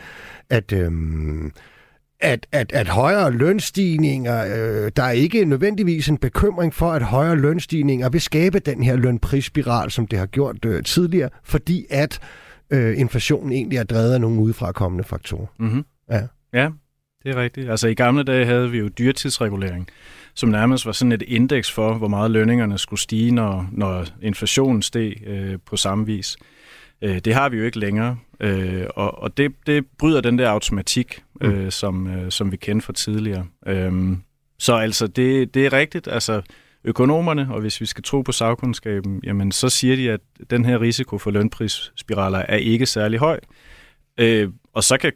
[0.51, 0.91] at øh,
[2.25, 7.37] at, at, at højere lønstigninger, øh, der er ikke nødvendigvis en bekymring for, at højere
[7.37, 12.21] lønstigninger vil skabe den her lønprisspiral, som det har gjort øh, tidligere, fordi at
[12.71, 15.47] øh, inflationen egentlig er drevet af nogle udefrakommende faktorer.
[15.59, 15.85] Mm-hmm.
[16.11, 16.23] Ja.
[16.53, 16.69] Ja,
[17.23, 17.71] det er rigtigt.
[17.71, 19.89] Altså i gamle dage havde vi jo dyrtidsregulering,
[20.35, 24.83] som nærmest var sådan et indeks for, hvor meget lønningerne skulle stige, når, når inflationen
[24.83, 26.37] steg øh, på samme vis.
[27.03, 30.51] Øh, det har vi jo ikke længere, øh, og, og det, det bryder den der
[30.51, 33.47] automatik, øh, som, øh, som vi kendte fra tidligere.
[33.67, 34.17] Øh,
[34.59, 36.09] så altså, det, det er rigtigt.
[36.09, 36.43] Altså,
[36.85, 40.81] økonomerne, og hvis vi skal tro på sagkundskaben, jamen så siger de, at den her
[40.81, 43.41] risiko for lønprisspiraler er ikke særlig høj.
[44.19, 45.13] Øh, og så kan,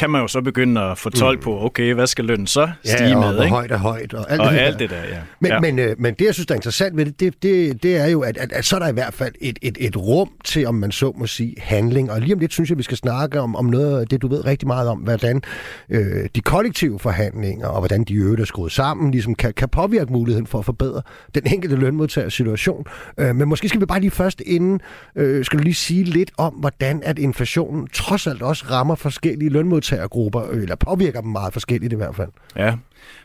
[0.00, 1.44] kan man jo så begynde at fortolke mm.
[1.44, 3.34] på, okay, hvad skal lønnen så stige ja, og med?
[3.34, 3.54] hvor ikke?
[3.54, 4.66] højt er højt, og alt og det der.
[4.66, 5.18] alt det der, ja.
[5.40, 5.60] Men, ja.
[5.60, 8.06] men, øh, men det, jeg synes, der er interessant ved det, det, det, det er
[8.06, 10.66] jo, at, at, at så er der i hvert fald et, et, et rum til,
[10.66, 12.12] om man så må sige, handling.
[12.12, 14.28] Og lige om lidt synes jeg, vi skal snakke om, om noget af det, du
[14.28, 15.42] ved rigtig meget om, hvordan
[15.90, 20.12] øh, de kollektive forhandlinger, og hvordan de øvrigt er skruet sammen, ligesom kan, kan påvirke
[20.12, 21.02] muligheden for at forbedre
[21.34, 22.86] den enkelte lønmodtagers situation.
[23.18, 24.80] Øh, men måske skal vi bare lige først inden,
[25.16, 29.50] øh, skal du lige sige lidt om, hvordan at inflationen trods alt også rammer forskellige
[29.50, 32.28] lønmodtagergrupper, øh, eller påvirker dem meget forskelligt i hvert fald.
[32.56, 32.74] Ja,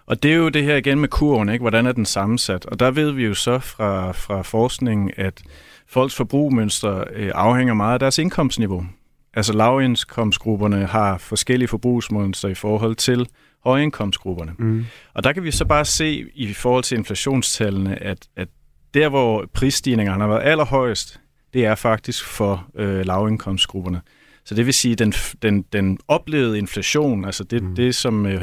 [0.05, 1.61] og det er jo det her igen med kurven, ikke?
[1.63, 2.65] hvordan er den sammensat?
[2.65, 5.43] Og der ved vi jo så fra, fra forskningen, at
[5.87, 8.85] folks forbrugmønster øh, afhænger meget af deres indkomstniveau.
[9.33, 13.27] Altså lavindkomstgrupperne har forskellige forbrugsmønstre i forhold til
[13.63, 14.51] højindkomstgrupperne.
[14.57, 14.85] Mm.
[15.13, 18.47] Og der kan vi så bare se i forhold til inflationstallene, at, at
[18.93, 21.19] der, hvor prisstigningerne har været allerhøjest,
[21.53, 24.01] det er faktisk for øh, lavindkomstgrupperne.
[24.45, 27.75] Så det vil sige, den, den, den oplevede inflation, altså det, mm.
[27.75, 28.41] det som øh,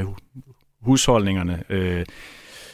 [0.81, 2.05] husholdningerne øh,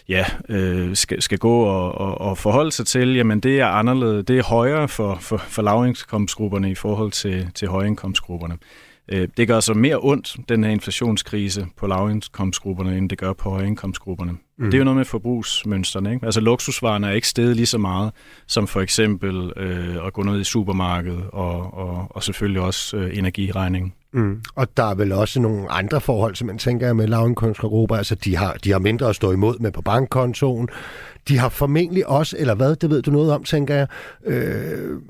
[0.09, 4.25] ja, øh, skal, skal gå og, og, og forholde sig til, jamen det er anderledes,
[4.27, 8.59] det er højere for, for, for lavindkomstgrupperne i forhold til, til højindkomstgrupperne.
[9.09, 13.51] Øh, det gør så mere ondt, den her inflationskrise på lavindkomstgrupperne, end det gør på
[13.51, 14.33] højindkomstgrupperne.
[14.59, 14.65] Mm.
[14.65, 16.15] Det er jo noget med forbrugsmønstrene.
[16.15, 16.27] Ikke?
[16.27, 18.13] Altså luksusvarerne er ikke steget lige så meget,
[18.47, 23.19] som for eksempel øh, at gå ned i supermarkedet og, og, og selvfølgelig også øh,
[23.19, 23.95] energiregning.
[24.13, 24.43] Mm.
[24.55, 27.97] Og der er vel også nogle andre forhold, som man tænker med lavindkomstgrupper.
[27.97, 30.69] Altså, de har, de har mindre at stå imod med på bankkontoen.
[31.29, 33.87] De har formentlig også, eller hvad, det ved du noget om, tænker jeg,
[34.27, 35.01] øh,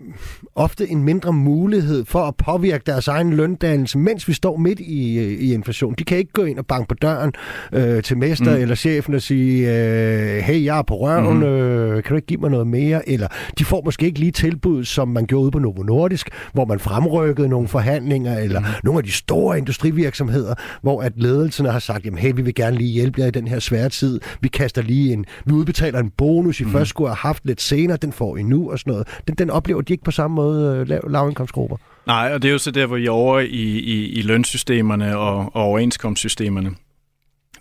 [0.55, 5.19] ofte en mindre mulighed for at påvirke deres egen løndannelse, mens vi står midt i,
[5.35, 5.95] i inflation.
[5.99, 7.33] De kan ikke gå ind og banke på døren
[7.73, 8.63] øh, til mester mm.
[8.63, 11.43] eller chefen og sige, øh, hey, jeg er på røven, mm.
[11.43, 13.09] øh, kan du ikke give mig noget mere?
[13.09, 13.29] Eller
[13.59, 16.79] de får måske ikke lige tilbud, som man gjorde ude på Novo Nordisk, hvor man
[16.79, 18.67] fremrykkede nogle forhandlinger, eller mm.
[18.85, 22.77] nogle af de store industrivirksomheder, hvor at ledelsen har sagt, jamen hey, vi vil gerne
[22.77, 24.21] lige hjælpe jer i den her svære tid.
[24.41, 26.71] Vi kaster lige en, vi udbetaler en bonus, I mm.
[26.71, 29.09] først skulle have haft lidt senere, den får I nu og sådan noget.
[29.27, 31.77] Den, den oplever de ikke på samme måde, øh, lav, lavindkomstgrupper.
[32.07, 35.19] Nej, og det er jo så der, hvor I er over i, i, i lønsystemerne
[35.19, 36.71] og, og overenskomstsystemerne.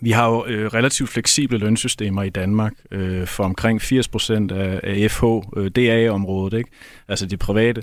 [0.00, 4.80] Vi har jo øh, relativt fleksible lønsystemer i Danmark øh, for omkring 80 procent af,
[4.82, 5.24] af FH,
[5.56, 6.70] øh, DA-området, ikke?
[7.08, 7.82] altså de private.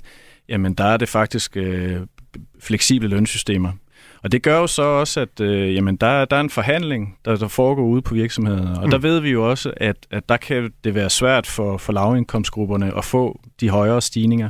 [0.49, 1.99] Jamen der er det faktisk øh,
[2.59, 3.71] fleksible lønsystemer.
[4.25, 7.35] Og det gør jo så også, at øh, jamen, der, der er en forhandling, der,
[7.35, 8.79] der foregår ude på virksomhederne.
[8.79, 8.91] Og mm.
[8.91, 12.97] der ved vi jo også, at, at der kan det være svært for, for lavindkomstgrupperne
[12.97, 14.49] at få de højere stigninger.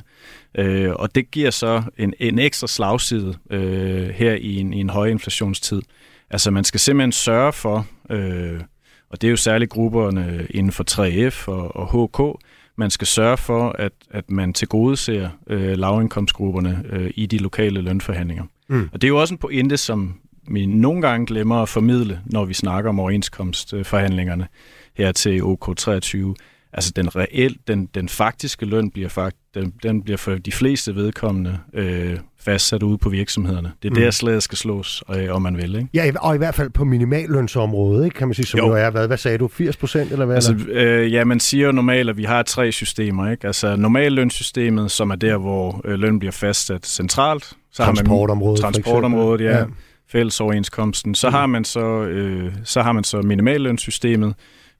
[0.58, 4.90] Øh, og det giver så en, en ekstra slagside øh, her i en, i en
[4.90, 5.82] høj inflationstid.
[6.30, 8.62] Altså man skal simpelthen sørge for, øh,
[9.10, 12.42] og det er jo særligt grupperne inden for 3F og, og HK,
[12.76, 18.44] man skal sørge for, at, at man tilgodeser øh, lavindkomstgrupperne øh, i de lokale lønforhandlinger.
[18.68, 18.90] Mm.
[18.94, 20.16] Og det er jo også en pointe, som
[20.48, 24.48] vi nogle gange glemmer at formidle, når vi snakker om overenskomstforhandlingerne
[24.94, 26.34] her til OK23.
[26.78, 30.96] Altså den reelt, den, den faktiske løn bliver fakt, den, den bliver for de fleste
[30.96, 33.72] vedkommende øh, fastsat ude på virksomhederne.
[33.84, 34.02] Det er mm.
[34.02, 35.76] der slaget skal slås, øh, om man vil.
[35.76, 35.90] Ikke?
[35.94, 38.16] Ja, og i hvert fald på minimallønsområdet, ikke?
[38.18, 38.74] kan man sige, som jo, Jo.
[38.74, 40.36] er, hvad, hvad sagde du, 80 procent eller hvad?
[40.36, 43.32] Altså, øh, ja, man siger jo normalt, at vi har tre systemer.
[43.32, 43.48] Ikke?
[43.48, 47.44] Altså normallønssystemet, som er der, hvor øh, løn bliver fastsat centralt.
[47.44, 49.46] Så Transportområdet, Har man, transportområdet.
[49.46, 49.58] Ja.
[49.58, 49.66] ja.
[50.12, 51.16] Fællesoverenskomsten.
[51.16, 51.34] Så, mm.
[51.34, 54.34] har man så, øh, så har man så minimallønssystemet.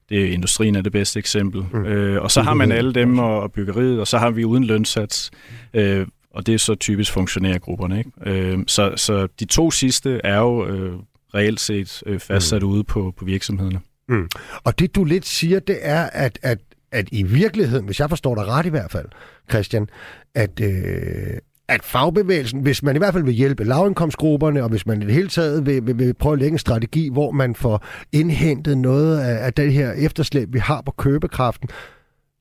[0.08, 1.64] Det industrien er det bedste eksempel.
[1.72, 1.84] Mm.
[1.84, 4.64] Øh, og så har man alle dem og, og byggeriet, og så har vi uden
[4.64, 5.30] lønsats.
[5.74, 7.98] Øh, og det er så typisk funktionærgrupperne.
[7.98, 8.10] Ikke?
[8.26, 10.92] Øh, så, så de to sidste er jo øh,
[11.34, 12.68] reelt set øh, fastsat mm.
[12.68, 13.80] ude på, på virksomhederne.
[14.08, 14.28] Mm.
[14.64, 16.58] Og det du lidt siger, det er, at, at
[16.92, 19.06] at i virkeligheden, hvis jeg forstår dig ret i hvert fald,
[19.50, 19.88] Christian,
[20.34, 21.38] at, øh,
[21.68, 25.14] at fagbevægelsen, hvis man i hvert fald vil hjælpe lavindkomstgrupperne, og hvis man i det
[25.14, 29.18] hele taget vil, vil, vil prøve at lægge en strategi, hvor man får indhentet noget
[29.18, 31.68] af, af det her efterslæb, vi har på købekraften,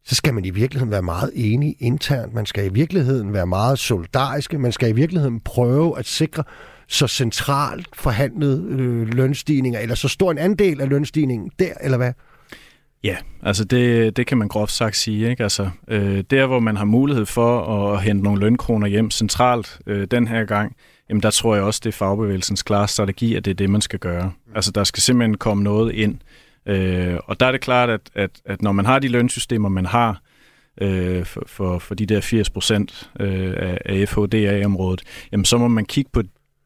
[0.05, 2.33] så skal man i virkeligheden være meget enig internt.
[2.33, 4.57] Man skal i virkeligheden være meget solidariske.
[4.57, 6.43] Man skal i virkeligheden prøve at sikre
[6.87, 12.13] så centralt forhandlede øh, lønstigninger, eller så stor en andel af lønstigningen der, eller hvad?
[13.05, 15.29] Ja, altså det, det kan man groft sagt sige.
[15.29, 15.43] Ikke?
[15.43, 20.07] Altså, øh, der, hvor man har mulighed for at hente nogle lønkroner hjem centralt øh,
[20.11, 20.75] den her gang,
[21.09, 23.81] jamen der tror jeg også, det er fagbevægelsens klare strategi, at det er det, man
[23.81, 24.31] skal gøre.
[24.55, 26.17] Altså der skal simpelthen komme noget ind.
[26.65, 29.85] Øh, og der er det klart, at, at, at når man har de lønsystemer, man
[29.85, 30.21] har,
[30.81, 35.67] øh, for, for, for de der 80 procent øh, af, af FHDA-området, jamen så må
[35.67, 36.21] man kigge på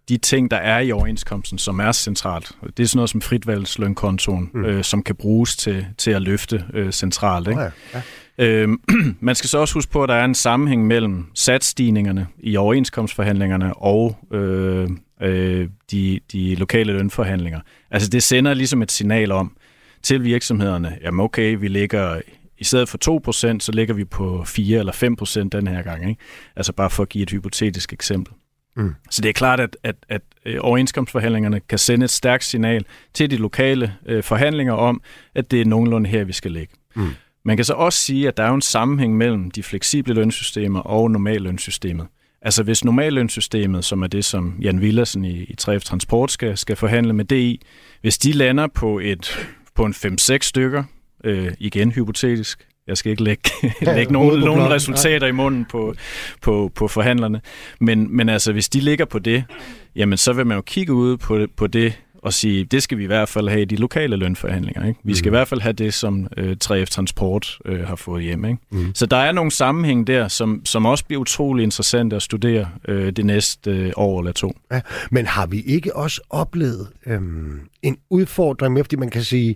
[0.09, 2.51] de ting, der er i overenskomsten, som er centralt.
[2.77, 4.65] Det er sådan noget som fritvalgslønkontoen, mm.
[4.65, 7.47] øh, som kan bruges til, til at løfte øh, centralt.
[7.47, 7.61] Ikke?
[7.61, 8.01] Oh ja.
[8.37, 8.45] Ja.
[8.45, 8.69] Øh,
[9.19, 13.73] man skal så også huske på, at der er en sammenhæng mellem satsstigningerne i overenskomstforhandlingerne
[13.73, 14.89] og øh,
[15.21, 17.59] øh, de, de lokale lønforhandlinger.
[17.91, 19.57] Altså det sender ligesom et signal om
[20.01, 22.21] til virksomhederne, jamen okay, vi ligger
[22.57, 26.09] i stedet for 2%, så ligger vi på 4 eller 5% den her gang.
[26.09, 26.21] Ikke?
[26.55, 28.33] Altså bare for at give et hypotetisk eksempel.
[28.79, 28.95] Mm.
[29.09, 33.31] Så det er klart, at, at, at øh, overenskomstforhandlingerne kan sende et stærkt signal til
[33.31, 35.01] de lokale øh, forhandlinger om,
[35.35, 36.73] at det er nogenlunde her, vi skal ligge.
[36.95, 37.09] Mm.
[37.45, 41.11] Man kan så også sige, at der er en sammenhæng mellem de fleksible lønsystemer og
[41.11, 42.07] normallønssystemet.
[42.41, 46.75] Altså hvis normallønssystemet, som er det, som Jan Villersen i, i 3F Transport skal, skal
[46.75, 47.61] forhandle med DI,
[48.01, 50.83] hvis de lander på, et, på en 5-6 stykker,
[51.23, 53.49] øh, igen hypotetisk, jeg skal ikke lægge,
[53.81, 55.93] ja, lægge nogen, nogen resultater i munden på,
[56.41, 57.41] på, på forhandlerne.
[57.79, 59.43] Men, men altså, hvis de ligger på det,
[59.95, 63.03] jamen så vil man jo kigge ud på, på det og sige, det skal vi
[63.03, 64.87] i hvert fald have i de lokale lønforhandlinger.
[64.87, 64.99] Ikke?
[65.03, 65.33] Vi skal mm.
[65.33, 68.45] i hvert fald have det, som øh, 3F Transport øh, har fået hjem.
[68.45, 68.57] Ikke?
[68.71, 68.95] Mm.
[68.95, 73.11] Så der er nogle sammenhæng der, som, som også bliver utrolig interessant at studere øh,
[73.11, 74.57] det næste øh, år eller to.
[74.71, 77.21] Ja, men har vi ikke også oplevet øh,
[77.81, 79.55] en udfordring med, fordi man kan sige,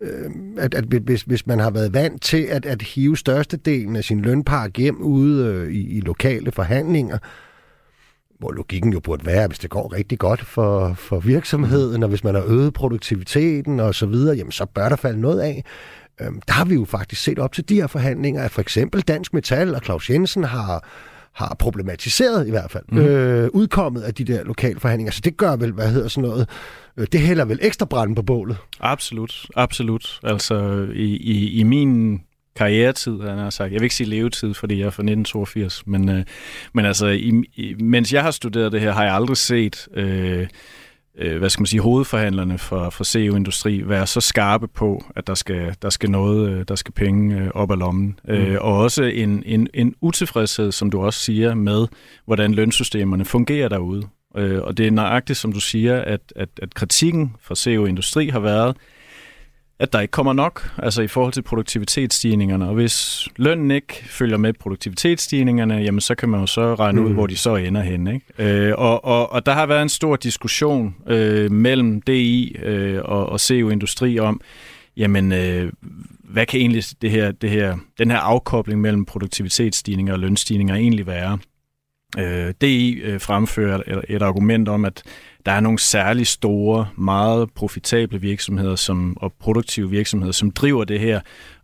[0.00, 4.04] øh, at, at hvis, hvis man har været vant til at, at hive størstedelen af
[4.04, 7.18] sin lønpark hjem ude øh, i, i lokale forhandlinger,
[8.38, 12.24] hvor logikken jo burde være, hvis det går rigtig godt for, for virksomheden, og hvis
[12.24, 15.64] man har øget produktiviteten og så videre, jamen så bør der falde noget af.
[16.20, 19.00] Øhm, der har vi jo faktisk set op til de her forhandlinger, at for eksempel
[19.00, 20.88] Dansk Metal og Claus Jensen har
[21.38, 22.98] har problematiseret i hvert fald mm.
[22.98, 25.12] øh, udkommet af de der lokale forhandlinger.
[25.12, 26.48] Så det gør vel, hvad hedder sådan noget,
[26.96, 28.56] øh, det hælder vel ekstra branden på bålet?
[28.80, 30.20] Absolut, absolut.
[30.22, 32.20] Altså i, i, i min
[32.56, 33.72] karrieretid, han har sagt.
[33.72, 36.24] Jeg vil ikke sige levetid, fordi jeg er fra 1982, men, øh,
[36.74, 40.46] men altså, i, i, mens jeg har studeret det her, har jeg aldrig set øh,
[41.18, 45.26] øh, hvad skal man sige, hovedforhandlerne for, for CEO Industri være så skarpe på, at
[45.26, 48.18] der skal, der skal noget, øh, der skal penge øh, op af lommen.
[48.24, 48.34] Mm.
[48.34, 51.86] Øh, og også en, en, en utilfredshed, som du også siger, med
[52.24, 54.02] hvordan lønsystemerne fungerer derude.
[54.36, 58.28] Øh, og det er nøjagtigt, som du siger, at, at, at kritikken fra CEO Industri
[58.28, 58.76] har været,
[59.80, 62.68] at der ikke kommer nok, altså i forhold til produktivitetsstigningerne.
[62.68, 67.06] Og hvis lønnen ikke følger med produktivitetsstigningerne, jamen så kan man jo så regne mm.
[67.06, 68.06] ud, hvor de så ender hen.
[68.06, 68.26] Ikke?
[68.38, 73.26] Øh, og, og, og der har været en stor diskussion øh, mellem DI øh, og,
[73.26, 74.40] og CO Industri om,
[74.96, 75.72] jamen øh,
[76.24, 81.06] hvad kan egentlig det her, det her, den her afkobling mellem produktivitetsstigninger og lønstigninger egentlig
[81.06, 81.38] være?
[82.18, 85.02] Øh, DI øh, fremfører et, et argument om, at
[85.48, 91.00] der er nogle særlig store, meget profitable virksomheder som, og produktive virksomheder, som driver det
[91.00, 91.20] her.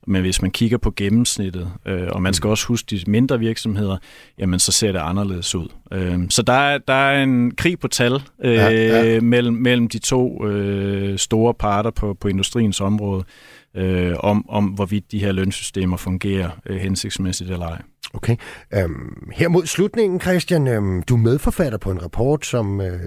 [0.07, 2.51] Men hvis man kigger på gennemsnittet, øh, og man skal mm.
[2.51, 3.97] også huske de mindre virksomheder,
[4.38, 5.68] jamen så ser det anderledes ud.
[5.92, 9.20] Øh, så der er, der er en krig på tal øh, ja, ja.
[9.20, 13.25] Mellem, mellem de to øh, store parter på, på industriens område,
[13.77, 17.83] øh, om, om hvorvidt de her lønsystemer fungerer øh, hensigtsmæssigt eller ej.
[18.14, 18.37] Okay.
[18.74, 22.98] Øhm, her mod slutningen, Christian, øhm, du er medforfatter på en rapport, som øh,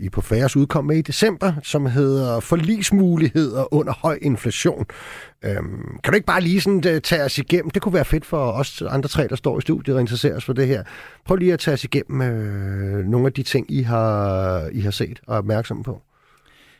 [0.00, 4.86] I på Færes udkom med i december, som hedder Forlismuligheder under høj inflation.
[5.44, 7.70] Øhm, kan du ikke bare lige sådan, uh, tage os igennem?
[7.70, 10.44] Det kunne være fedt for os andre tre, der står i studiet og interesserer os
[10.44, 10.82] for det her.
[11.24, 14.90] Prøv lige at tage os igennem øh, nogle af de ting, I har, I har
[14.90, 16.02] set og er opmærksomme på.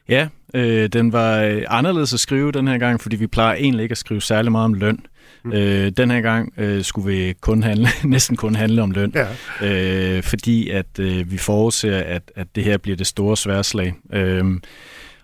[0.09, 3.83] Ja, øh, den var øh, anderledes at skrive den her gang, fordi vi plejer egentlig
[3.83, 5.01] ikke at skrive særlig meget om løn.
[5.45, 5.53] Mm.
[5.53, 9.13] Øh, den her gang øh, skulle vi kun handle, næsten kun handle om løn,
[9.61, 10.17] ja.
[10.17, 13.95] øh, fordi at øh, vi forudser, at, at det her bliver det store sværslag.
[14.13, 14.45] Øh,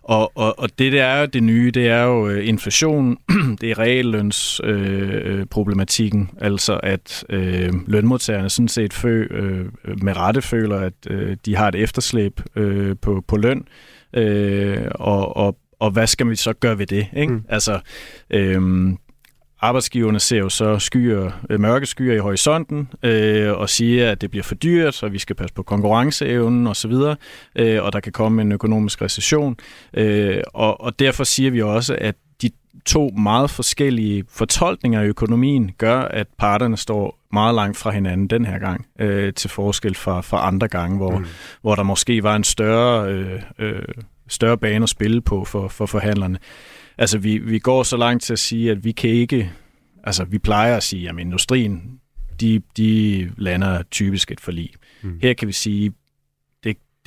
[0.04, 3.16] og, og, og det der er det nye, det er jo øh, inflation,
[3.60, 9.66] det er realløns øh, problematikken, altså at øh, lønmodtagerne sådan set fø, øh,
[10.02, 13.64] med rette føler, at øh, de har et efterslæb øh, på, på løn,
[14.14, 17.06] øh, og, og, og hvad skal vi så gøre ved det?
[17.16, 17.32] Ikke?
[17.32, 17.44] Mm.
[17.48, 17.80] Altså,
[18.30, 18.62] øh,
[19.64, 24.30] arbejdsgiverne ser jo så skyer, øh, mørke skyer i horisonten øh, og siger, at det
[24.30, 26.92] bliver for dyrt, og vi skal passe på konkurrenceevnen osv.,
[27.56, 29.56] øh, og der kan komme en økonomisk recession.
[29.94, 32.50] Øh, og, og derfor siger vi også, at de
[32.86, 38.44] to meget forskellige fortolkninger af økonomien gør, at parterne står meget langt fra hinanden den
[38.44, 41.26] her gang, øh, til forskel fra, fra andre gange, hvor, mm.
[41.62, 43.82] hvor der måske var en større, øh, øh,
[44.28, 46.38] større bane at spille på for, for forhandlerne.
[46.98, 49.52] Altså, vi, vi går så langt til at sige, at vi kan ikke...
[50.04, 51.82] Altså, vi plejer at sige, at industrien,
[52.40, 54.70] de, de lander typisk et forlig.
[55.02, 55.18] Mm.
[55.22, 55.92] Her kan vi sige,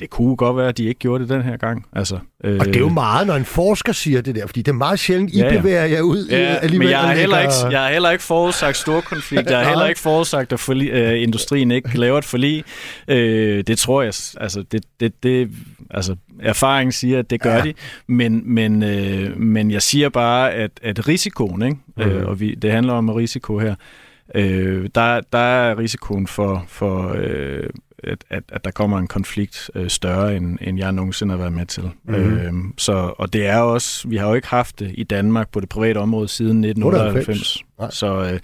[0.00, 1.86] det kunne godt være, at de ikke gjorde det den her gang.
[1.92, 2.56] Altså, øh...
[2.60, 4.98] Og det er jo meget, når en forsker siger det der, fordi det er meget
[4.98, 5.60] sjældent, I ja, ja.
[5.60, 6.78] bevæger jer ud ja, alligevel.
[6.78, 9.50] Men jeg har, heller ikke, jeg har heller ikke forudsagt stor konflikt.
[9.50, 12.64] Jeg har heller ikke forudsagt, at forlig, øh, industrien ikke laver et forlig.
[13.08, 15.50] Øh, det tror jeg, altså, det, det, det,
[15.90, 17.62] altså, erfaringen siger, at det gør ja.
[17.62, 17.74] de.
[18.06, 21.76] Men, men, øh, men jeg siger bare, at, at risikoen, ikke?
[21.96, 22.02] Mm.
[22.02, 23.74] Øh, og vi, det handler om risiko her,
[24.34, 27.68] øh, der, der er risikoen for, for øh,
[28.04, 31.52] at, at, at der kommer en konflikt øh, større, end, end jeg nogensinde har været
[31.52, 31.82] med til.
[32.04, 32.38] Mm-hmm.
[32.38, 35.60] Øhm, så, og det er også, vi har jo ikke haft det i Danmark på
[35.60, 37.64] det private område siden 1998.
[37.90, 38.40] Så, øh,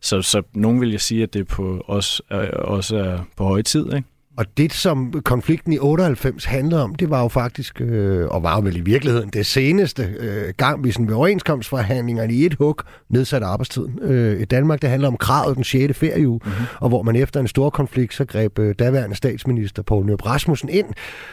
[0.00, 3.62] så, så nogen vil jeg sige, at det på os, øh, også er på høje
[3.62, 3.94] tid.
[3.94, 4.08] Ikke?
[4.36, 8.56] Og det, som konflikten i 98 handlede om, det var jo faktisk, øh, og var
[8.56, 12.76] jo vel i virkeligheden, det seneste øh, gang, vi sådan ved overenskomstforhandlingerne i et hug
[13.08, 13.98] nedsatte arbejdstiden.
[14.02, 15.98] Øh, I Danmark, det handler om kravet den 6.
[15.98, 16.64] ferieuge, mm-hmm.
[16.80, 20.68] og hvor man efter en stor konflikt, så greb øh, daværende statsminister Poul Nøb Rasmussen
[20.68, 20.86] ind,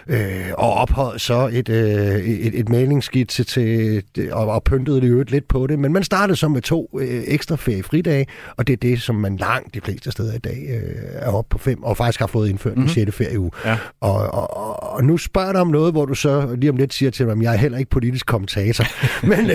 [0.07, 5.23] øh, og ophøjede så et, øh, et, et mailingsskitse til, og, og pyntede det jo
[5.27, 5.79] lidt på det.
[5.79, 8.27] Men man startede så med to øh, ekstra feriefridage,
[8.57, 10.81] og det er det, som man langt de fleste steder i dag øh,
[11.13, 13.15] er oppe på fem, og faktisk har fået indført mm-hmm 6.
[13.15, 13.51] ferieuge.
[13.65, 13.77] Ja.
[14.01, 17.11] Og, og, og nu spørger du om noget, hvor du så lige om lidt siger
[17.11, 18.85] til mig, at jeg er heller ikke politisk kommentator.
[19.31, 19.49] men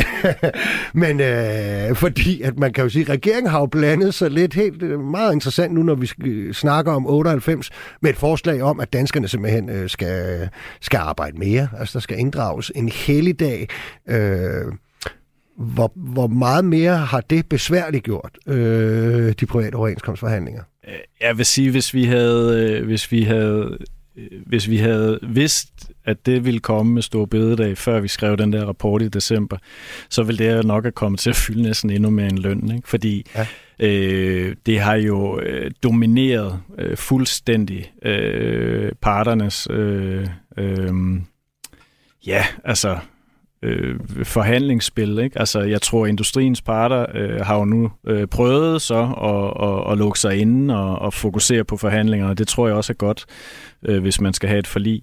[0.95, 4.55] men øh, fordi at man kan jo sige, at regeringen har jo blandet sig lidt
[4.55, 7.71] helt øh, meget interessant nu, når vi snakker om 98,
[8.03, 10.49] med et forslag om, at danskerne simpelthen øh, skal,
[10.81, 11.69] skal arbejde mere.
[11.79, 13.69] Altså der skal inddrages en helligdag.
[14.09, 14.65] Øh,
[15.57, 20.63] hvor, hvor meget mere har det besværligt gjort, øh, de private overenskomstforhandlinger?
[21.21, 23.79] Jeg vil sige, hvis vi havde, øh, hvis vi havde,
[24.17, 28.37] øh, hvis vi havde vidst, at det ville komme med stor bededag, før vi skrev
[28.37, 29.57] den der rapport i december,
[30.11, 32.71] så ville det nok have kommet til at fylde næsten endnu mere en løn.
[32.77, 32.89] Ikke?
[32.89, 33.47] Fordi ja.
[33.87, 39.69] øh, det har jo øh, domineret øh, fuldstændig øh, parternes...
[39.71, 40.27] Øh,
[40.57, 40.93] øh,
[42.27, 42.99] ja, altså
[43.65, 45.19] øh, forhandlingsspil.
[45.19, 45.39] Ikke?
[45.39, 49.99] Altså, jeg tror, industriens parter øh, har jo nu øh, prøvet så at, at, at
[49.99, 53.27] lukke sig inde og, og fokusere på forhandlinger, og det tror jeg også er godt,
[53.83, 55.03] øh, hvis man skal have et forlig.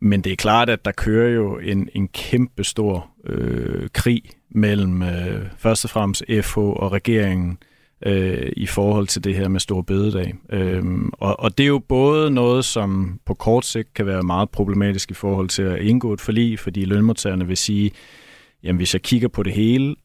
[0.00, 5.02] Men det er klart, at der kører jo en, en kæmpe stor øh, krig mellem
[5.02, 7.58] øh, først og fremmest FH og regeringen
[8.06, 10.34] øh, i forhold til det her med stor bededag.
[10.52, 14.50] Øh, og, og det er jo både noget, som på kort sigt kan være meget
[14.50, 17.90] problematisk i forhold til at indgå et forlig, fordi lønmodtagerne vil sige,
[18.62, 19.96] jamen hvis jeg kigger på det hele,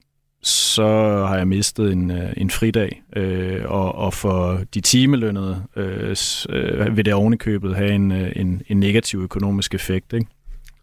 [0.44, 0.86] så
[1.28, 6.16] har jeg mistet en, øh, en fridag, øh, og, og for de timelønnede øh,
[6.50, 10.28] øh, vil det ovenikøbet have en, øh, en, en negativ økonomisk effekt, ikke?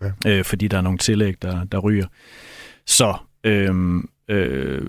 [0.03, 0.39] Ja.
[0.39, 2.07] Øh, fordi der er nogle tillæg, der, der ryger.
[2.87, 4.83] Så øh, øh,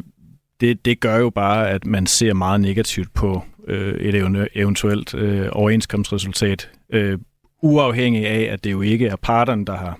[0.63, 4.15] det, det gør jo bare, at man ser meget negativt på øh, et
[4.55, 7.19] eventuelt øh, overenskomstresultat, øh,
[7.61, 9.99] uafhængig af, at det jo ikke er parterne, der har,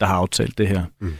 [0.00, 0.84] der har aftalt det her.
[1.00, 1.12] Mm.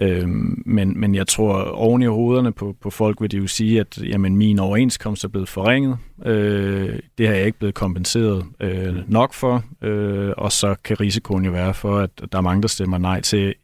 [0.00, 0.28] Øh,
[0.66, 3.98] men, men jeg tror, oven i hovederne på, på folk vil de jo sige, at
[3.98, 5.98] jamen, min overenskomst er blevet forringet.
[6.26, 11.44] Øh, det har jeg ikke blevet kompenseret øh, nok for, øh, og så kan risikoen
[11.44, 13.54] jo være for, at der er mange, der stemmer nej til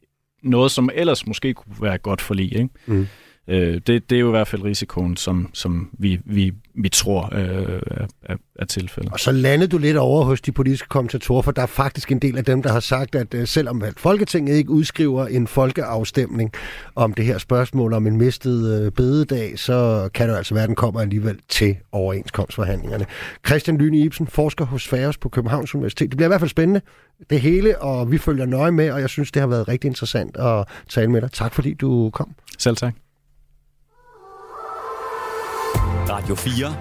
[0.42, 2.54] noget, som ellers måske kunne være godt for lige.
[2.54, 2.68] Ikke?
[2.86, 3.06] Mm.
[3.48, 7.34] Øh, det, det er jo i hvert fald risikoen, som, som vi, vi, vi tror
[7.34, 7.80] øh,
[8.22, 9.12] er, er tilfældet.
[9.12, 12.18] Og så landede du lidt over hos de politiske kommentatorer, for der er faktisk en
[12.18, 16.52] del af dem, der har sagt, at øh, selvom Folketinget ikke udskriver en folkeafstemning
[16.94, 20.68] om det her spørgsmål om en mistet øh, bededag, så kan det altså være, at
[20.68, 23.06] den kommer alligevel til overenskomstforhandlingerne.
[23.46, 26.10] Christian Lyne Ibsen, forsker hos Færøs på Københavns Universitet.
[26.10, 26.80] Det bliver i hvert fald spændende,
[27.30, 30.36] det hele, og vi følger nøje med, og jeg synes, det har været rigtig interessant
[30.36, 31.32] at tale med dig.
[31.32, 32.34] Tak fordi du kom.
[32.58, 32.94] Selv tak.
[36.18, 36.76] Radio 4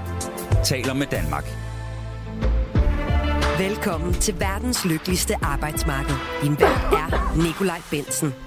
[0.63, 1.45] taler med Danmark.
[3.59, 6.15] Velkommen til verdens lykkeligste arbejdsmarked.
[6.41, 8.46] Din vært er Nikolaj Bensen.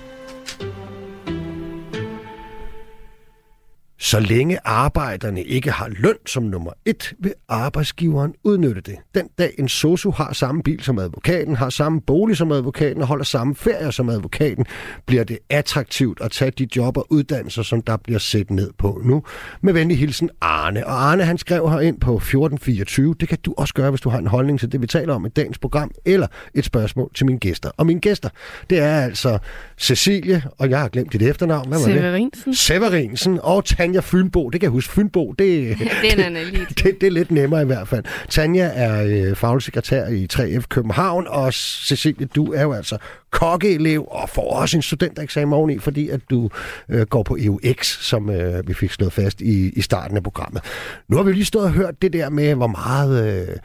[4.03, 8.97] Så længe arbejderne ikke har løn som nummer et, vil arbejdsgiveren udnytte det.
[9.15, 13.09] Den dag en sosu har samme bil som advokaten, har samme bolig som advokaten og
[13.09, 14.67] holder samme ferie som advokaten,
[15.07, 19.01] bliver det attraktivt at tage de job og uddannelser, som der bliver set ned på
[19.05, 19.23] nu.
[19.63, 20.87] Med venlig hilsen Arne.
[20.87, 23.15] Og Arne han skrev her ind på 1424.
[23.21, 25.27] Det kan du også gøre, hvis du har en holdning til det, vi taler om
[25.27, 27.71] i dagens program, eller et spørgsmål til mine gæster.
[27.77, 28.29] Og mine gæster,
[28.71, 29.39] det er altså
[29.79, 31.69] Cecilie, og jeg har glemt dit efternavn.
[31.69, 31.97] Hvad var det?
[31.97, 32.55] Severinsen.
[32.55, 34.51] Severinsen og Tanja Fynbo.
[34.51, 34.93] Det kan jeg huske.
[34.93, 35.79] Fynbo, det,
[36.11, 36.69] Den er lidt.
[36.85, 38.05] det, det er lidt nemmere i hvert fald.
[38.29, 42.99] Tanja er øh, faglig sekretær i 3F København, og Cecilie, du er jo altså
[43.31, 46.51] kokkeelev og får også en studentereksamen oveni, fordi at du
[46.89, 50.63] øh, går på EUX, som øh, vi fik slået fast i, i starten af programmet.
[51.09, 53.57] Nu har vi lige stået og hørt det der med, hvor meget, øh,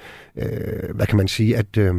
[0.45, 1.77] øh, hvad kan man sige, at...
[1.77, 1.93] Øh,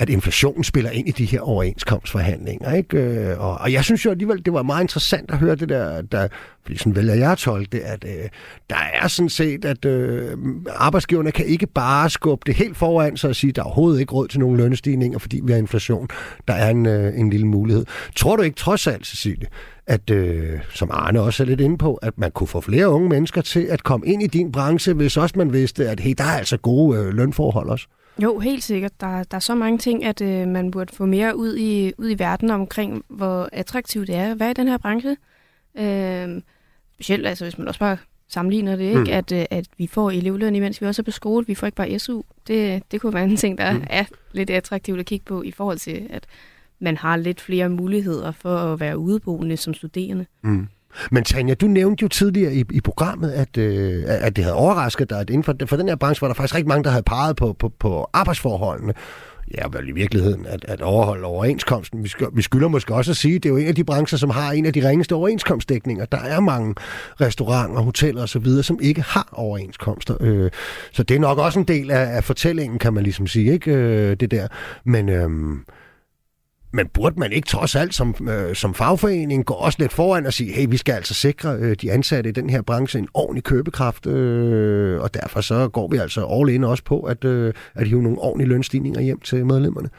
[0.00, 2.74] at inflationen spiller ind i de her overenskomstforhandlinger.
[2.74, 2.98] Ikke?
[2.98, 6.02] Øh, og, og jeg synes jo alligevel, det var meget interessant at høre det der,
[6.02, 6.28] der
[6.62, 8.28] fordi sådan vælger jeg at tolke det, at øh,
[8.70, 10.36] der er sådan set, at øh,
[10.76, 14.00] arbejdsgiverne kan ikke bare skubbe det helt foran sig og sige, at der er overhovedet
[14.00, 16.08] ikke råd til nogen lønstigninger, fordi vi har inflation.
[16.48, 17.84] Der er en, øh, en lille mulighed.
[18.16, 19.46] Tror du ikke trods alt, Cecilie,
[19.86, 23.08] at, øh, som Arne også er lidt inde på, at man kunne få flere unge
[23.08, 26.24] mennesker til at komme ind i din branche, hvis også man vidste, at hey, der
[26.24, 27.86] er altså gode øh, lønforhold også?
[28.22, 29.00] Jo, helt sikkert.
[29.00, 32.10] Der, der er så mange ting, at øh, man burde få mere ud i, ud
[32.10, 35.16] i verden omkring, hvor attraktivt det er at være i den her branche.
[35.78, 36.42] Øh,
[36.94, 37.96] specielt, altså hvis man også bare
[38.28, 38.98] sammenligner det, ikke?
[38.98, 39.10] Mm.
[39.10, 41.46] At, øh, at vi får elevløn, imens vi også er på skole.
[41.46, 42.22] Vi får ikke bare SU.
[42.46, 43.84] Det, det kunne være en ting, der mm.
[43.90, 46.26] er lidt attraktivt at kigge på i forhold til, at
[46.78, 50.26] man har lidt flere muligheder for at være udeboende som studerende.
[50.42, 50.68] Mm.
[51.10, 55.10] Men Tanja, du nævnte jo tidligere i, i programmet, at, øh, at det havde overrasket
[55.10, 57.02] dig, at inden for, for den her branche var der faktisk rigtig mange, der havde
[57.02, 58.94] peget på, på, på arbejdsforholdene.
[59.54, 62.04] Ja, vel i virkeligheden at, at overholde overenskomsten.
[62.04, 63.84] Vi, skal, vi skylder måske også at sige, at det er jo en af de
[63.84, 66.04] brancher, som har en af de ringeste overenskomstdækninger.
[66.04, 66.74] Der er mange
[67.20, 70.16] restauranter, hoteller osv., som ikke har overenskomster.
[70.20, 70.50] Øh,
[70.92, 73.72] så det er nok også en del af, af fortællingen, kan man ligesom sige, ikke
[73.72, 74.48] øh, det der.
[74.84, 75.08] Men...
[75.08, 75.30] Øh,
[76.72, 80.32] men burde man ikke trods alt som, øh, som fagforening gå også lidt foran og
[80.32, 83.44] sige, hey, vi skal altså sikre øh, de ansatte i den her branche en ordentlig
[83.44, 87.88] købekraft, øh, og derfor så går vi altså all in også på at, øh, at
[87.88, 89.90] hive nogle ordentlige lønstigninger hjem til medlemmerne.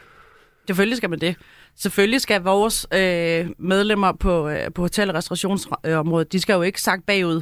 [0.68, 1.36] Selvfølgelig skal man det.
[1.76, 6.82] Selvfølgelig skal vores øh, medlemmer på, øh, på hotel- og restaurationsområdet, de skal jo ikke
[6.82, 7.42] sagt bagud.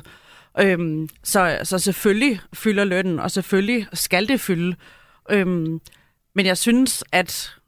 [0.59, 4.75] Øhm, så, så selvfølgelig fylder lønnen, og selvfølgelig skal det fylde.
[5.31, 5.79] Øhm,
[6.35, 7.58] men jeg synes, at, at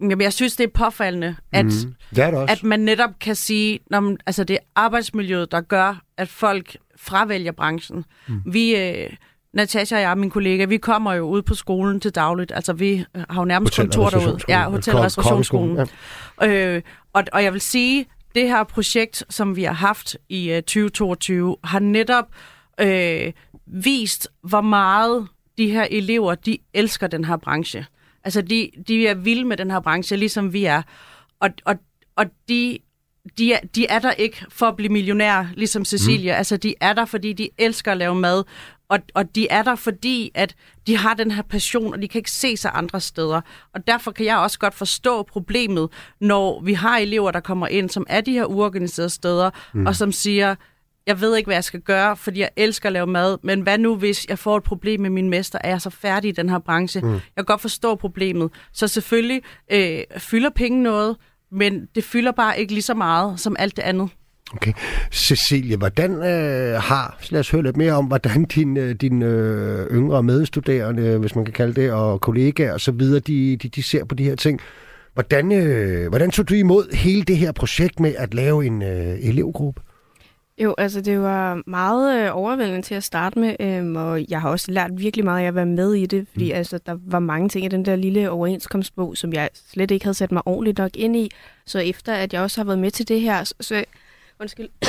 [0.00, 1.70] jamen, jeg synes, det er påfaldende, at, mm.
[2.14, 2.52] Det er det også.
[2.52, 6.76] at man netop kan sige, når man, altså det er arbejdsmiljøet, der gør, at folk
[6.96, 8.04] fravælger branchen.
[8.28, 8.42] Mm.
[8.52, 9.10] Vi, øh,
[9.52, 12.52] Natasha og jeg, min kollega, vi kommer jo ud på skolen til dagligt.
[12.54, 14.38] Altså vi har jo nærmest Hotel- kontor derude.
[14.48, 15.76] Ja, hotel- og restaurationsskolen.
[15.76, 16.82] kokkeskolen, Øh,
[17.12, 21.56] og, og jeg vil sige, det her projekt, som vi har haft i øh, 2022,
[21.64, 22.24] har netop
[22.80, 23.32] øh,
[23.66, 25.28] vist, hvor meget
[25.58, 27.86] de her elever, de elsker den her branche.
[28.24, 30.82] Altså, de, de er vilde med den her branche, ligesom vi er.
[31.40, 31.74] Og, og,
[32.16, 32.78] og de,
[33.38, 36.34] de, er, de er der ikke for at blive millionær, ligesom Cecilia.
[36.34, 36.38] Mm.
[36.38, 38.44] Altså, de er der, fordi de elsker at lave mad.
[38.88, 40.54] Og, og de er der, fordi at
[40.86, 43.40] de har den her passion, og de kan ikke se sig andre steder.
[43.74, 45.88] Og derfor kan jeg også godt forstå problemet,
[46.20, 49.86] når vi har elever, der kommer ind, som er de her uorganiserede steder, mm.
[49.86, 50.54] og som siger,
[51.08, 53.78] jeg ved ikke, hvad jeg skal gøre, fordi jeg elsker at lave mad, men hvad
[53.78, 55.58] nu, hvis jeg får et problem med min mester?
[55.64, 57.00] Er jeg så færdig i den her branche?
[57.00, 57.12] Mm.
[57.12, 58.50] Jeg kan godt forstå problemet.
[58.72, 59.42] Så selvfølgelig
[59.72, 61.16] øh, fylder penge noget,
[61.52, 64.08] men det fylder bare ikke lige så meget som alt det andet.
[64.52, 64.72] Okay.
[65.12, 69.90] Cecilie, hvordan øh, har, lad os høre lidt mere om, hvordan dine øh, din, øh,
[69.90, 73.82] yngre medstuderende, hvis man kan kalde det, og kollegaer og så videre, de, de, de
[73.82, 74.60] ser på de her ting.
[75.14, 79.16] Hvordan, øh, hvordan tog du imod hele det her projekt med at lave en øh,
[79.20, 79.80] elevgruppe?
[80.60, 84.50] Jo, altså det var meget øh, overvældende til at starte med, øhm, og jeg har
[84.50, 86.56] også lært virkelig meget af at være med i det, fordi mm.
[86.58, 90.14] altså, der var mange ting i den der lille overenskomstbog, som jeg slet ikke havde
[90.14, 91.30] sat mig ordentligt nok ind i.
[91.66, 93.84] Så efter at jeg også har været med til det her, så, så
[94.40, 94.68] undskyld,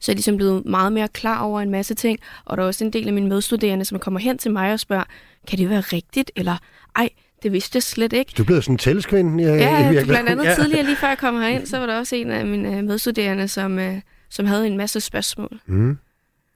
[0.00, 2.66] så er jeg ligesom blevet meget mere klar over en masse ting, og der er
[2.66, 5.04] også en del af mine medstuderende, som kommer hen til mig og spørger,
[5.46, 6.56] kan det være rigtigt, eller
[6.96, 7.08] ej,
[7.42, 8.32] det vidste jeg slet ikke.
[8.38, 9.42] Du blevet sådan en tælleskvinde.
[9.44, 10.08] Ja, i Ja, virkeligheden.
[10.08, 10.54] blandt andet ja.
[10.54, 13.48] tidligere, lige før jeg kom herind, så var der også en af mine øh, medstuderende,
[13.48, 13.94] som, øh,
[14.30, 15.60] som havde en masse spørgsmål.
[15.66, 15.98] Mm.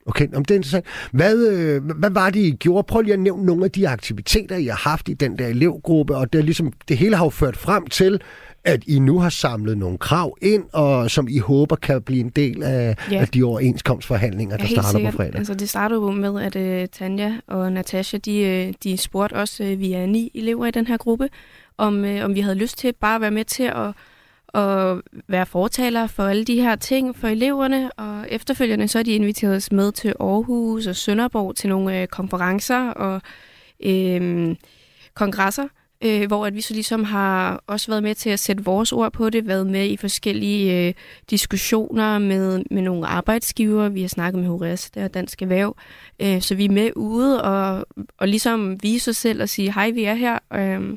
[0.07, 0.87] Okay, om det er interessant.
[1.13, 2.87] Hvad, øh, hvad var det, I gjorde?
[2.87, 6.17] Prøv lige at nævne nogle af de aktiviteter, I har haft i den der elevgruppe,
[6.17, 8.21] og det, er ligesom, det hele har jo ført frem til,
[8.67, 12.29] at I nu har samlet nogle krav ind, og som I håber kan blive en
[12.29, 13.17] del af, Ja.
[13.21, 15.13] af de overenskomstforhandlinger, der Ja, starter sikkert.
[15.13, 15.35] på fredag.
[15.35, 19.61] Altså, det startede jo med, at uh, Tanja og Natasha, de, uh, de spurgte os,
[19.61, 21.29] uh, vi er ni elever i den her gruppe,
[21.79, 23.93] om, uh, om vi havde lyst til bare at være med til at,
[24.49, 29.15] og være fortaler for alle de her ting for eleverne, og efterfølgende så er de
[29.15, 33.21] inviteret os med til Aarhus og Sønderborg til nogle øh, konferencer og
[33.85, 34.57] øh,
[35.15, 35.65] kongresser,
[36.05, 39.13] øh, hvor at vi så ligesom har også været med til at sætte vores ord
[39.13, 40.95] på det, været med i forskellige øh,
[41.31, 43.89] diskussioner med, med nogle arbejdsgiver.
[43.89, 45.77] Vi har snakket med HRS, der er Dansk Erhverv.
[46.21, 47.87] Øh, så vi er med ude og,
[48.19, 50.39] og ligesom vise os selv og sige, hej, vi er her.
[50.53, 50.97] Øh,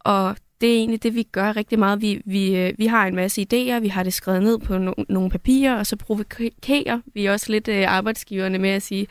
[0.00, 2.00] og det er egentlig det, vi gør rigtig meget.
[2.00, 4.92] Vi, vi, øh, vi har en masse idéer, vi har det skrevet ned på no,
[5.08, 9.06] nogle papirer, og så provokerer vi også lidt øh, arbejdsgiverne med at sige,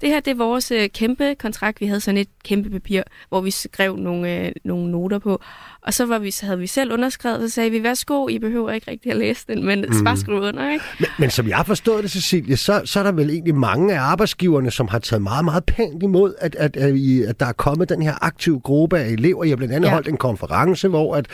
[0.00, 1.80] det her det er vores øh, kæmpe kontrakt.
[1.80, 5.40] Vi havde sådan et kæmpe papir, hvor vi skrev nogle, øh, nogle noter på.
[5.84, 8.70] Og så, var vi, så havde vi selv underskrevet, så sagde vi, værsgo, I behøver
[8.70, 10.04] ikke rigtig at læse den, men mm.
[10.04, 10.84] bare skrive under, ikke?
[11.00, 13.94] Men, men som jeg har forstået det, Cecilie, så, så er der vel egentlig mange
[13.94, 16.94] af arbejdsgiverne, som har taget meget, meget pænt imod, at, at, at,
[17.28, 19.44] at der er kommet den her aktive gruppe af elever.
[19.44, 19.92] I har blandt andet ja.
[19.92, 21.26] holdt en konference, hvor at,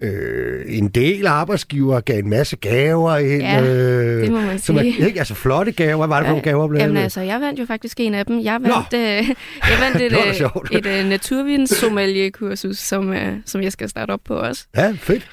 [0.00, 3.42] øh, en del af arbejdsgiver gav en masse gaver ind.
[3.42, 5.02] Ja, øh, det må man sige.
[5.02, 5.18] Er, ikke?
[5.18, 5.96] Altså flotte gaver.
[5.96, 6.68] Hvad var det for ja, nogle gaver?
[6.68, 8.40] Blandt jamen altså, jeg vandt jo faktisk en af dem.
[8.40, 9.00] Jeg vandt, øh,
[9.70, 14.24] jeg vandt et, et, et, et naturvins sommelier-kursus, som, øh, som jeg skal starte op
[14.24, 14.66] på os.
[14.74, 15.26] Ja, fedt.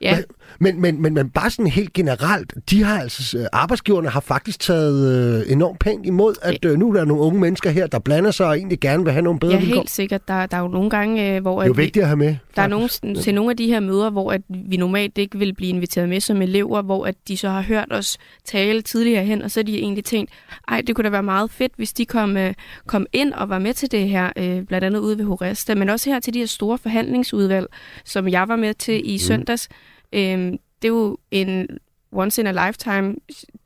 [0.00, 0.22] Ja.
[0.60, 4.60] Men, men, men, men bare sådan helt generelt, de har altså, øh, arbejdsgiverne har faktisk
[4.60, 7.98] taget øh, enormt pænt imod, at øh, nu er der nogle unge mennesker her, der
[7.98, 9.76] blander sig og egentlig gerne vil have nogle bedre ja, vilkår.
[9.76, 10.28] helt sikkert.
[10.28, 11.60] Der, der er jo nogle gange, øh, hvor...
[11.60, 12.36] Det er jo vigtigt at have med.
[12.56, 12.88] Der er nogle,
[13.22, 16.20] til nogle af de her møder, hvor at vi normalt ikke vil blive inviteret med
[16.20, 19.64] som elever, hvor at de så har hørt os tale tidligere hen, og så har
[19.64, 20.30] de egentlig tænkt,
[20.68, 22.54] ej, det kunne da være meget fedt, hvis de kom, øh,
[22.86, 25.88] kom ind og var med til det her, øh, blandt andet ude ved Horesta, men
[25.88, 27.66] også her til de her store forhandlingsudvalg,
[28.04, 29.18] som jeg var med til i mm.
[29.18, 29.68] søndags.
[30.16, 30.52] Øh,
[30.82, 31.66] det er jo en
[32.12, 33.14] once in a lifetime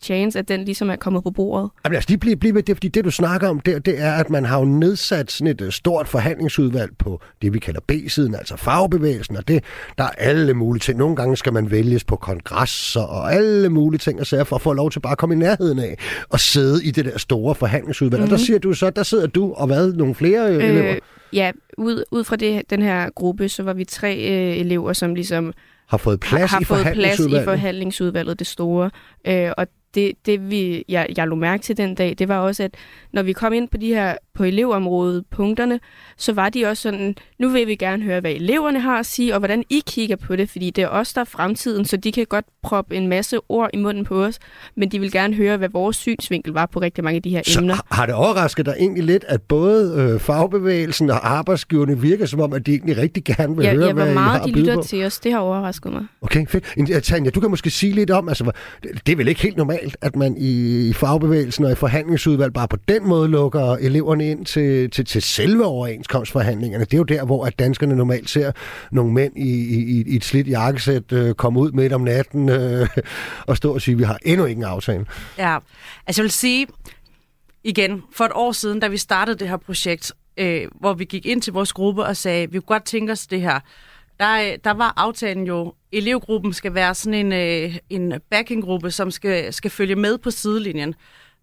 [0.02, 1.70] chance, at den ligesom er kommet på bordet.
[1.84, 4.00] Jamen lad os lige blive, blive med det, fordi det du snakker om der, det
[4.00, 7.80] er, at man har jo nedsat sådan et uh, stort forhandlingsudvalg på det, vi kalder
[7.88, 9.64] B-siden, altså fagbevægelsen, og det,
[9.98, 10.98] der er alle mulige ting.
[10.98, 14.62] Nogle gange skal man vælges på kongresser og alle mulige ting, og så for at
[14.62, 15.96] få lov til bare at komme i nærheden af
[16.28, 18.20] og sidde i det der store forhandlingsudvalg.
[18.20, 18.24] Mm-hmm.
[18.24, 18.46] Og der mhm.
[18.46, 20.98] siger du så, der sidder du og hvad, nogle flere øh, elever?
[21.32, 25.14] Ja, ud, ud fra det, den her gruppe, så var vi tre øh, elever, som
[25.14, 25.52] ligesom
[25.90, 28.90] har fået plads, har, i, fået plads i forhandlingsudvalget, det store.
[29.26, 32.62] Øh, og det, det vi, jeg, jeg lå mærke til den dag, det var også,
[32.62, 32.74] at
[33.12, 35.80] når vi kom ind på de her på elevområdet punkterne,
[36.16, 39.34] så var de også sådan, nu vil vi gerne høre, hvad eleverne har at sige,
[39.34, 42.12] og hvordan I kigger på det, fordi det er os, der er fremtiden, så de
[42.12, 44.38] kan godt proppe en masse ord i munden på os,
[44.76, 47.42] men de vil gerne høre, hvad vores synsvinkel var på rigtig mange af de her
[47.46, 47.76] så emner.
[47.90, 52.52] har det overrasket dig egentlig lidt, at både øh, fagbevægelsen og arbejdsgiverne virker som om,
[52.52, 54.82] at de egentlig rigtig gerne vil ja, høre, ja, hvad meget de lytter på?
[54.82, 56.06] til os, det har overrasket mig.
[56.20, 57.04] Okay, fedt.
[57.04, 58.52] Tanja, du kan måske sige lidt om, altså,
[59.06, 62.68] det er vel ikke helt normalt, at man i, i fagbevægelsen og i forhandlingsudvalg bare
[62.68, 66.84] på den måde lukker eleverne ind til, til, til selve overenskomstforhandlingerne.
[66.84, 68.52] Det er jo der, hvor at danskerne normalt ser
[68.90, 72.88] nogle mænd i, i, i et slidt jakkesæt øh, komme ud midt om natten øh,
[73.46, 75.06] og stå og sige, at vi har endnu ikke en aftale.
[75.38, 75.58] Ja,
[76.06, 76.66] altså jeg vil sige,
[77.64, 81.26] igen, for et år siden, da vi startede det her projekt, øh, hvor vi gik
[81.26, 83.60] ind til vores gruppe og sagde, vi kunne godt tænke os det her,
[84.20, 89.52] der, der var aftalen jo, elevgruppen skal være sådan en, øh, en backinggruppe, som skal,
[89.52, 90.94] skal følge med på sidelinjen.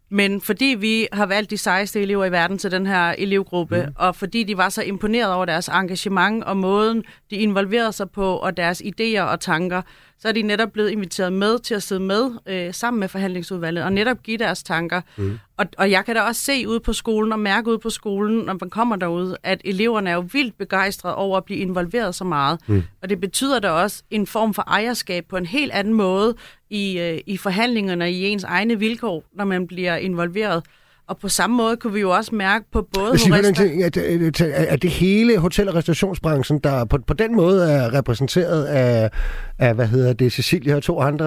[0.10, 3.94] Men fordi vi har valgt de sejeste elever i verden til den her elevgruppe, mm.
[3.96, 8.36] og fordi de var så imponeret over deres engagement og måden, de involverede sig på,
[8.36, 9.82] og deres idéer og tanker,
[10.20, 13.84] så er de netop blevet inviteret med til at sidde med øh, sammen med forhandlingsudvalget
[13.84, 15.02] og netop give deres tanker.
[15.18, 15.40] Mm.
[15.58, 18.46] Og, og jeg kan da også se ud på skolen og mærke ud på skolen,
[18.46, 22.24] når man kommer derud, at eleverne er jo vildt begejstrede over at blive involveret så
[22.24, 22.60] meget.
[22.68, 22.84] Mm.
[23.02, 26.36] Og det betyder da også en form for ejerskab på en helt anden måde
[26.70, 30.64] i, øh, i forhandlingerne og i ens egne vilkår, når man bliver involveret.
[31.08, 33.64] Og på samme måde kunne vi jo også mærke på både Horesta...
[33.84, 38.66] At, at, at det hele hotel- og restaurationsbranchen, der på, på den måde er repræsenteret
[38.66, 39.12] af,
[39.60, 41.26] af hvad hedder det, Cecilia og to andre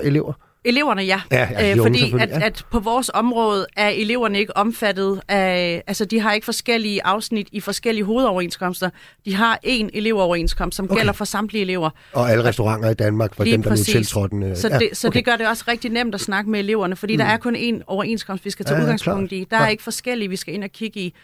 [0.00, 0.32] uh, elever?
[0.64, 1.20] Eleverne, ja.
[1.32, 2.46] ja altså, øh, fordi at, ja.
[2.46, 5.82] at på vores område er eleverne ikke omfattet af...
[5.86, 8.90] Altså, de har ikke forskellige afsnit i forskellige hovedoverenskomster.
[9.24, 10.96] De har én elevoverenskomst, som okay.
[10.96, 11.90] gælder for samtlige elever.
[12.12, 13.94] Og alle restauranter i Danmark, for Lige dem, der præcis.
[13.94, 14.56] nu tiltrådte den.
[14.56, 15.16] Så, det, så okay.
[15.16, 17.18] det gør det også rigtig nemt at snakke med eleverne, fordi mm.
[17.18, 19.38] der er kun én overenskomst, vi skal tage ja, udgangspunkt klar.
[19.38, 19.46] i.
[19.50, 21.14] Der er ikke forskellige, vi skal ind og kigge i.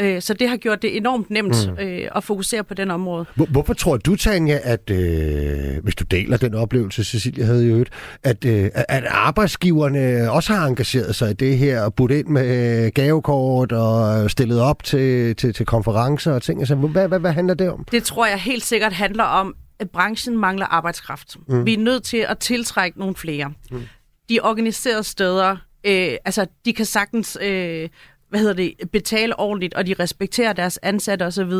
[0.00, 1.84] Øh, så det har gjort det enormt nemt mm.
[1.84, 3.24] øh, at fokusere på den område.
[3.34, 7.68] Hvor, hvorfor tror du, Tanja, at øh, hvis du deler den oplevelse, Cecilia havde i
[7.68, 7.90] øvrigt,
[8.22, 12.84] at, øh, at arbejdsgiverne også har engageret sig i det her og budt ind med
[12.84, 16.60] øh, gavekort og stillet op til, til, til konferencer og ting?
[16.60, 17.86] Altså, hvad, hvad, hvad handler det om?
[17.90, 21.36] Det tror jeg helt sikkert handler om, at branchen mangler arbejdskraft.
[21.48, 21.66] Mm.
[21.66, 23.52] Vi er nødt til at tiltrække nogle flere.
[23.70, 23.82] Mm.
[24.28, 27.38] De organiserede steder, øh, altså de kan sagtens...
[27.42, 27.88] Øh,
[28.30, 31.52] hvad hedder det, betale ordentligt, og de respekterer deres ansatte osv.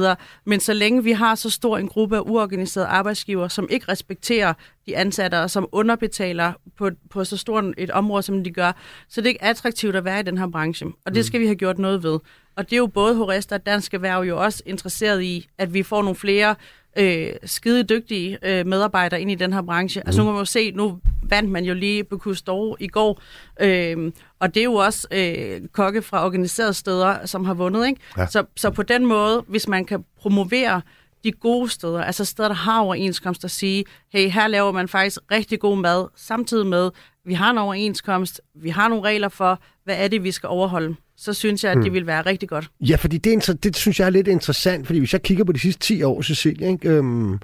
[0.47, 4.53] Men så længe vi har så stor en gruppe af uorganiserede arbejdsgiver, som ikke respekterer
[4.87, 8.73] de ansatte, og som underbetaler på, på så stort et område, som de gør,
[9.09, 10.87] så det er ikke attraktivt at være i den her branche.
[11.07, 12.19] Og det skal vi have gjort noget ved.
[12.57, 15.83] Og det er jo både Horesta og Dansk Erhverv jo også interesseret i, at vi
[15.83, 16.55] får nogle flere
[16.99, 20.01] øh, skide dygtige øh, medarbejdere ind i den her branche.
[20.01, 20.09] Mm.
[20.09, 23.23] Altså nu kan man jo se, nu vandt man jo lige på Store i går,
[23.61, 27.87] øh, og det er jo også øh, kokke fra organiserede steder, som har vundet.
[27.87, 28.01] Ikke?
[28.19, 28.27] Ja.
[28.27, 30.83] Så, så på den måde, hvis man kan promovere
[31.25, 35.19] de gode steder, altså steder, der har overenskomst at sige, hey, her laver man faktisk
[35.31, 36.91] rigtig god mad, samtidig med,
[37.25, 40.97] vi har en overenskomst, vi har nogle regler for, hvad er det, vi skal overholde
[41.21, 41.95] så synes jeg, at det hmm.
[41.95, 42.71] vil være rigtig godt.
[42.81, 45.59] Ja, fordi det, det synes jeg er lidt interessant, fordi hvis jeg kigger på de
[45.59, 47.39] sidste 10 år, Cecilie, ikke, øhm,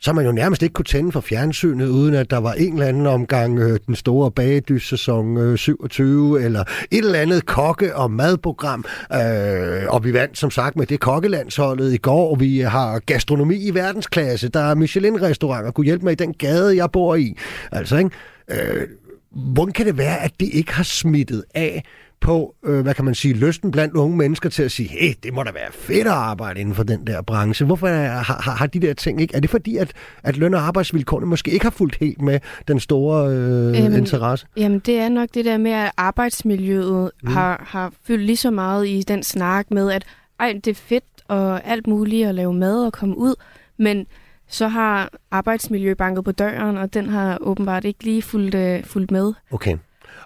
[0.00, 2.86] så man jo nærmest ikke kunne tænde for fjernsynet, uden at der var en eller
[2.86, 8.84] anden omgang øh, den store bagedyssæson øh, 27, eller et eller andet kokke- og madprogram.
[9.12, 12.34] Øh, og vi vandt som sagt med det kokkelandsholdet i går.
[12.34, 14.48] Vi har gastronomi i verdensklasse.
[14.48, 15.70] Der er Michelin-restauranter.
[15.70, 17.36] Kunne hjælpe mig i den gade, jeg bor i.
[17.72, 18.10] Altså, ikke?
[18.50, 18.88] Øh,
[19.30, 21.84] hvordan kan det være, at det ikke har smittet af
[22.20, 25.34] på, øh, hvad kan man sige, lysten blandt unge mennesker til at sige, hey, det
[25.34, 27.66] må da være fedt at arbejde inden for den der branche.
[27.66, 29.36] Hvorfor er, har, har de der ting ikke?
[29.36, 29.92] Er det fordi, at,
[30.22, 34.46] at løn- og arbejdsvilkårene måske ikke har fulgt helt med den store øh, jamen, interesse?
[34.56, 37.28] Jamen, det er nok det der med, at arbejdsmiljøet mm.
[37.28, 40.04] har, har fyldt lige så meget i den snak med, at
[40.40, 43.34] ej, det er fedt og alt muligt at lave mad og komme ud,
[43.76, 44.06] men
[44.48, 49.10] så har arbejdsmiljø banket på døren, og den har åbenbart ikke lige fulgt, øh, fulgt
[49.10, 49.32] med.
[49.50, 49.76] Okay.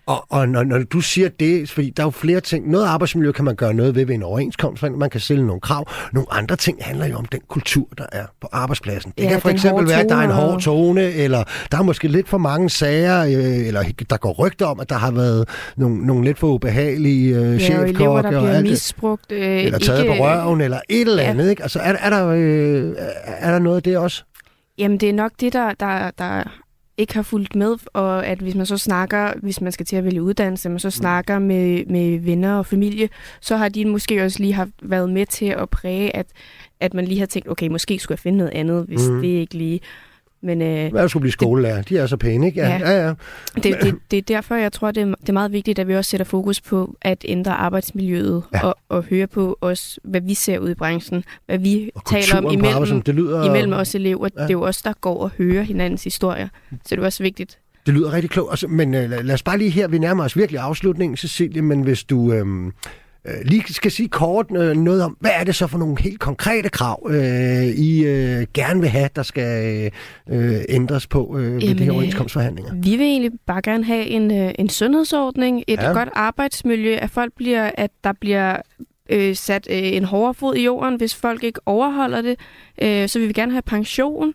[0.07, 2.70] Og, og når, når du siger det, fordi der er jo flere ting.
[2.70, 4.82] Noget arbejdsmiljø kan man gøre noget ved ved en overenskomst.
[4.82, 5.86] Man kan stille nogle krav.
[6.12, 9.12] Nogle andre ting handler jo om den kultur, der er på arbejdspladsen.
[9.18, 11.82] Det ja, kan for eksempel være, at der er en hård tone, eller der er
[11.82, 15.48] måske lidt for mange sager, øh, eller der går rygter om, at der har været
[15.76, 18.09] nogle, nogle lidt for ubehagelige øh, ja, chefkokke.
[18.09, 19.32] og og misbrugt.
[19.32, 21.44] Øh, eller taget ikke, på røven, eller et eller andet.
[21.44, 21.50] Ja.
[21.50, 21.62] Ikke?
[21.62, 22.92] Altså, er, er, der, øh,
[23.26, 24.24] er der noget af det også?
[24.78, 26.61] Jamen, det er nok det, der, der, der
[27.03, 30.05] ikke har fulgt med, og at hvis man så snakker, hvis man skal til at
[30.05, 30.90] vælge uddannelse, man så mm.
[30.90, 33.09] snakker med, med venner og familie,
[33.40, 36.26] så har de måske også lige haft været med til at præge, at,
[36.80, 39.20] at man lige har tænkt, okay, måske skulle jeg finde noget andet, hvis mm.
[39.20, 39.80] det ikke lige...
[40.43, 41.82] Men, øh, Hvad skulle blive skolelærer?
[41.82, 42.61] De er så pæne, ikke?
[42.61, 42.90] Ja, ja.
[42.90, 43.14] ja, ja.
[43.55, 45.97] Det, det, det er derfor, jeg tror, det er, det er meget vigtigt, at vi
[45.97, 48.66] også sætter fokus på at ændre arbejdsmiljøet ja.
[48.66, 52.38] og, og høre på os, hvad vi ser ud i branchen, hvad vi og taler
[52.38, 54.28] om imellem, det lyder, imellem os elever.
[54.36, 54.43] Ja.
[54.43, 56.49] Det er jo os, der går og hører hinandens historier.
[56.70, 57.59] Så det er også vigtigt.
[57.86, 58.51] Det lyder rigtig klogt.
[58.51, 61.82] Altså, men øh, lad os bare lige her, vi nærmer os virkelig afslutningen, Cecilie, men
[61.82, 62.32] hvis du...
[62.32, 62.72] Øh,
[63.27, 66.20] øh, lige skal sige kort øh, noget om, hvad er det så for nogle helt
[66.20, 69.91] konkrete krav, øh, I øh, gerne vil have, der skal
[70.29, 72.75] øh, ændres på øh, ved Jamen, de her overenskomstforhandlinger?
[72.75, 75.93] Vi vil egentlig bare gerne have en, øh, en sundhedsordning, et ja.
[75.93, 78.57] godt arbejdsmiljø, at folk bliver, at der bliver
[79.11, 82.37] øh, sat øh, en hårdere fod i jorden, hvis folk ikke overholder det.
[82.83, 84.35] Øh, så vil vi gerne have pension,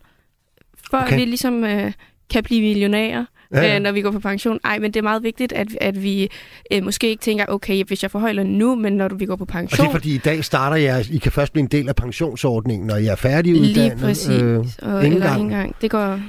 [0.90, 1.12] for okay.
[1.12, 1.92] at vi ligesom øh,
[2.30, 3.76] kan blive millionærer ja.
[3.76, 4.58] øh, når vi går på pension.
[4.64, 6.28] Ej, men det er meget vigtigt, at, at vi
[6.72, 9.80] øh, måske ikke tænker, okay, hvis jeg forhøjer nu, men når vi går på pension...
[9.80, 11.96] Og det er fordi, i dag starter jeg, I kan først blive en del af
[11.96, 13.74] pensionsordningen, når jeg er færdiguddannet.
[13.74, 14.42] Lige præcis.
[14.42, 15.40] Øh, og, eller gang.
[15.40, 15.76] engang.
[15.80, 16.20] Det går...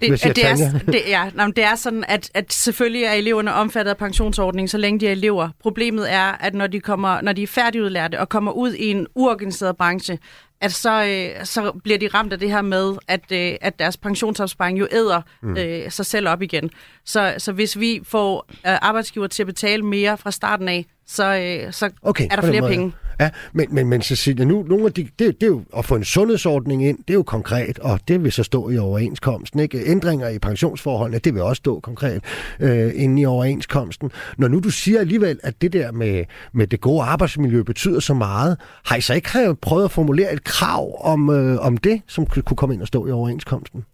[0.00, 3.90] Det, det, er, det, ja, nej, det er sådan, at, at selvfølgelig er eleverne omfattet
[3.90, 5.48] af pensionsordningen, så længe de er elever.
[5.62, 9.06] Problemet er, at når de, kommer, når de er færdigudlærte og kommer ud i en
[9.14, 10.18] uorganiseret branche,
[10.64, 13.96] at så, øh, så bliver de ramt af det her med, at, øh, at deres
[13.96, 15.56] pensionsopsparing jo æder mm.
[15.56, 16.70] øh, sig selv op igen.
[17.04, 21.36] Så, så hvis vi får øh, arbejdsgiver til at betale mere fra starten af, så,
[21.36, 22.92] øh, så okay, er der flere penge.
[23.20, 25.96] Ja, men, men, men Cecilia, nu, nogle af de, det, det er jo at få
[25.96, 29.60] en sundhedsordning ind, det er jo konkret, og det vil så stå i overenskomsten.
[29.60, 29.86] Ikke?
[29.86, 32.24] Ændringer i pensionsforholdene, det vil også stå konkret
[32.60, 34.10] øh, inde i overenskomsten.
[34.38, 38.14] Når nu du siger alligevel, at det der med, med det gode arbejdsmiljø betyder så
[38.14, 42.26] meget, har I så ikke prøvet at formulere et krav om, øh, om det, som
[42.26, 43.84] kunne komme ind og stå i overenskomsten?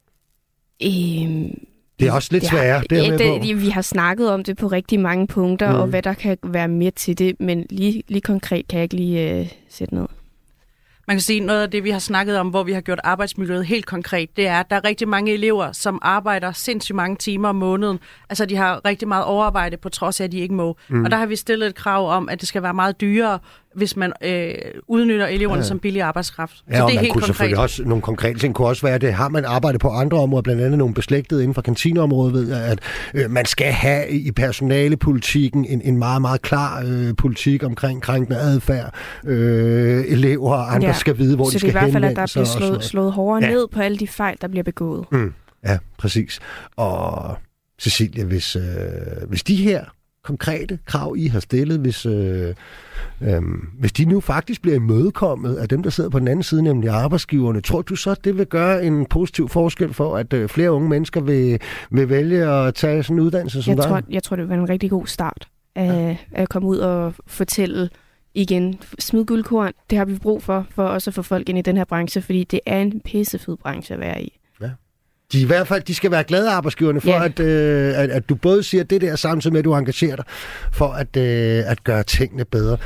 [0.82, 1.58] Øhm,
[2.00, 2.82] det er også lidt sværere.
[2.90, 5.80] Det, er det, det, vi har snakket om det på rigtig mange punkter, mm.
[5.80, 8.96] og hvad der kan være med til det, men lige, lige konkret kan jeg ikke
[8.96, 10.10] lige øh, sætte noget.
[11.10, 13.66] Man kan sige, noget af det, vi har snakket om, hvor vi har gjort arbejdsmiljøet
[13.66, 17.48] helt konkret, det er, at der er rigtig mange elever, som arbejder sindssygt mange timer
[17.48, 17.98] om måneden.
[18.28, 20.76] Altså, de har rigtig meget overarbejde, på trods af, at de ikke må.
[20.88, 21.04] Mm.
[21.04, 23.38] Og der har vi stillet et krav om, at det skal være meget dyrere
[23.74, 24.52] hvis man øh,
[24.88, 25.66] udnytter eleverne ja.
[25.66, 26.56] som billig arbejdskraft.
[26.70, 27.26] Ja, så det er man helt kunne konkret.
[27.26, 30.42] selvfølgelig også, nogle konkrete ting kunne også være, det har man arbejdet på andre områder,
[30.42, 32.78] blandt andet nogle beslægtede inden for kantineområdet, ved jeg, at
[33.14, 38.38] øh, man skal have i personalepolitikken en, en meget, meget klar øh, politik omkring krænkende
[38.38, 38.94] adfærd.
[39.26, 40.94] Øh, elever og andre ja.
[40.94, 41.92] skal vide, hvor så de skal henvende sig.
[41.92, 43.50] Så det er i hvert fald, at der bliver slået, slået hårdere ja.
[43.50, 45.04] ned på alle de fejl, der bliver begået.
[45.12, 45.32] Mm.
[45.64, 46.40] Ja, præcis.
[46.76, 47.36] Og
[47.80, 48.62] Cecilia, hvis, øh,
[49.28, 49.84] hvis de her
[50.24, 52.54] konkrete krav, I har stillet, hvis, øh,
[53.20, 53.42] øh,
[53.78, 56.90] hvis de nu faktisk bliver imødekommet af dem, der sidder på den anden side, nemlig
[56.90, 60.72] arbejdsgiverne, tror du så, at det vil gøre en positiv forskel for, at øh, flere
[60.72, 61.60] unge mennesker vil,
[61.90, 63.84] vil vælge at tage sådan en uddannelse som Jeg dig?
[63.84, 67.14] tror, jeg tror, det vil være en rigtig god start af, at komme ud og
[67.26, 67.88] fortælle
[68.34, 71.62] igen, smid guldkorn, det har vi brug for, for også at få folk ind i
[71.62, 74.39] den her branche, fordi det er en pissefed branche at være i.
[75.32, 77.24] De, i hvert fald, de skal være glade arbejdsgiverne for, Ja.
[77.24, 80.24] at, øh, at, at du både siger det der, samtidig med, at du engagerer dig
[80.72, 82.76] for at, øh, at gøre tingene bedre.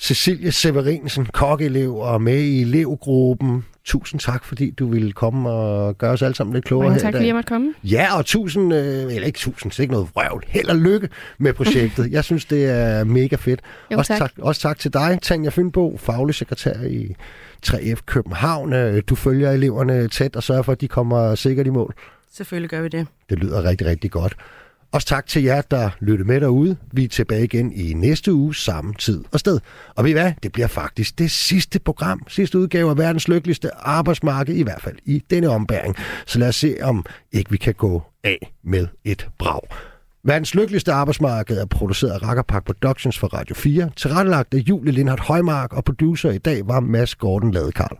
[0.00, 3.64] Cecilie Severinsen, kokkeelev og med i elevgruppen.
[3.88, 7.00] Tusind tak, fordi du ville komme og gøre os alle sammen lidt klogere Mange her
[7.00, 7.26] tak, i fordi dag.
[7.26, 7.74] jeg måtte komme.
[7.84, 10.44] Ja, og tusind, øh, eller ikke tusind, det er ikke noget vrøvl.
[10.46, 11.08] Held og lykke
[11.38, 12.12] med projektet.
[12.12, 13.60] Jeg synes, det er mega fedt.
[13.92, 14.18] Jo, også, tak.
[14.18, 14.32] tak.
[14.38, 17.14] også tak til dig, Tanja Fynbo, faglig sekretær i
[17.66, 18.72] 3F København.
[18.72, 21.94] Øh, Du følger eleverne tæt og sørger for, at de kommer sikkert i mål.
[22.32, 23.06] Selvfølgelig gør vi det.
[23.30, 24.36] Det lyder rigtig, rigtig godt.
[24.92, 26.76] Også tak til jer, der lyttede med derude.
[26.92, 29.60] Vi er tilbage igen i næste uge, samme tid og sted.
[29.96, 30.32] Og ved I hvad?
[30.42, 34.96] Det bliver faktisk det sidste program, sidste udgave af verdens lykkeligste arbejdsmarked, i hvert fald
[35.04, 35.96] i denne ombæring.
[36.26, 39.60] Så lad os se, om ikke vi kan gå af med et brag.
[40.24, 45.20] Verdens lykkeligste arbejdsmarked er produceret af Rakkerpark Productions for Radio 4, tilrettelagt af Julie Lindhardt
[45.20, 47.96] Højmark, og producer i dag var Mads Gordon Ladekarl.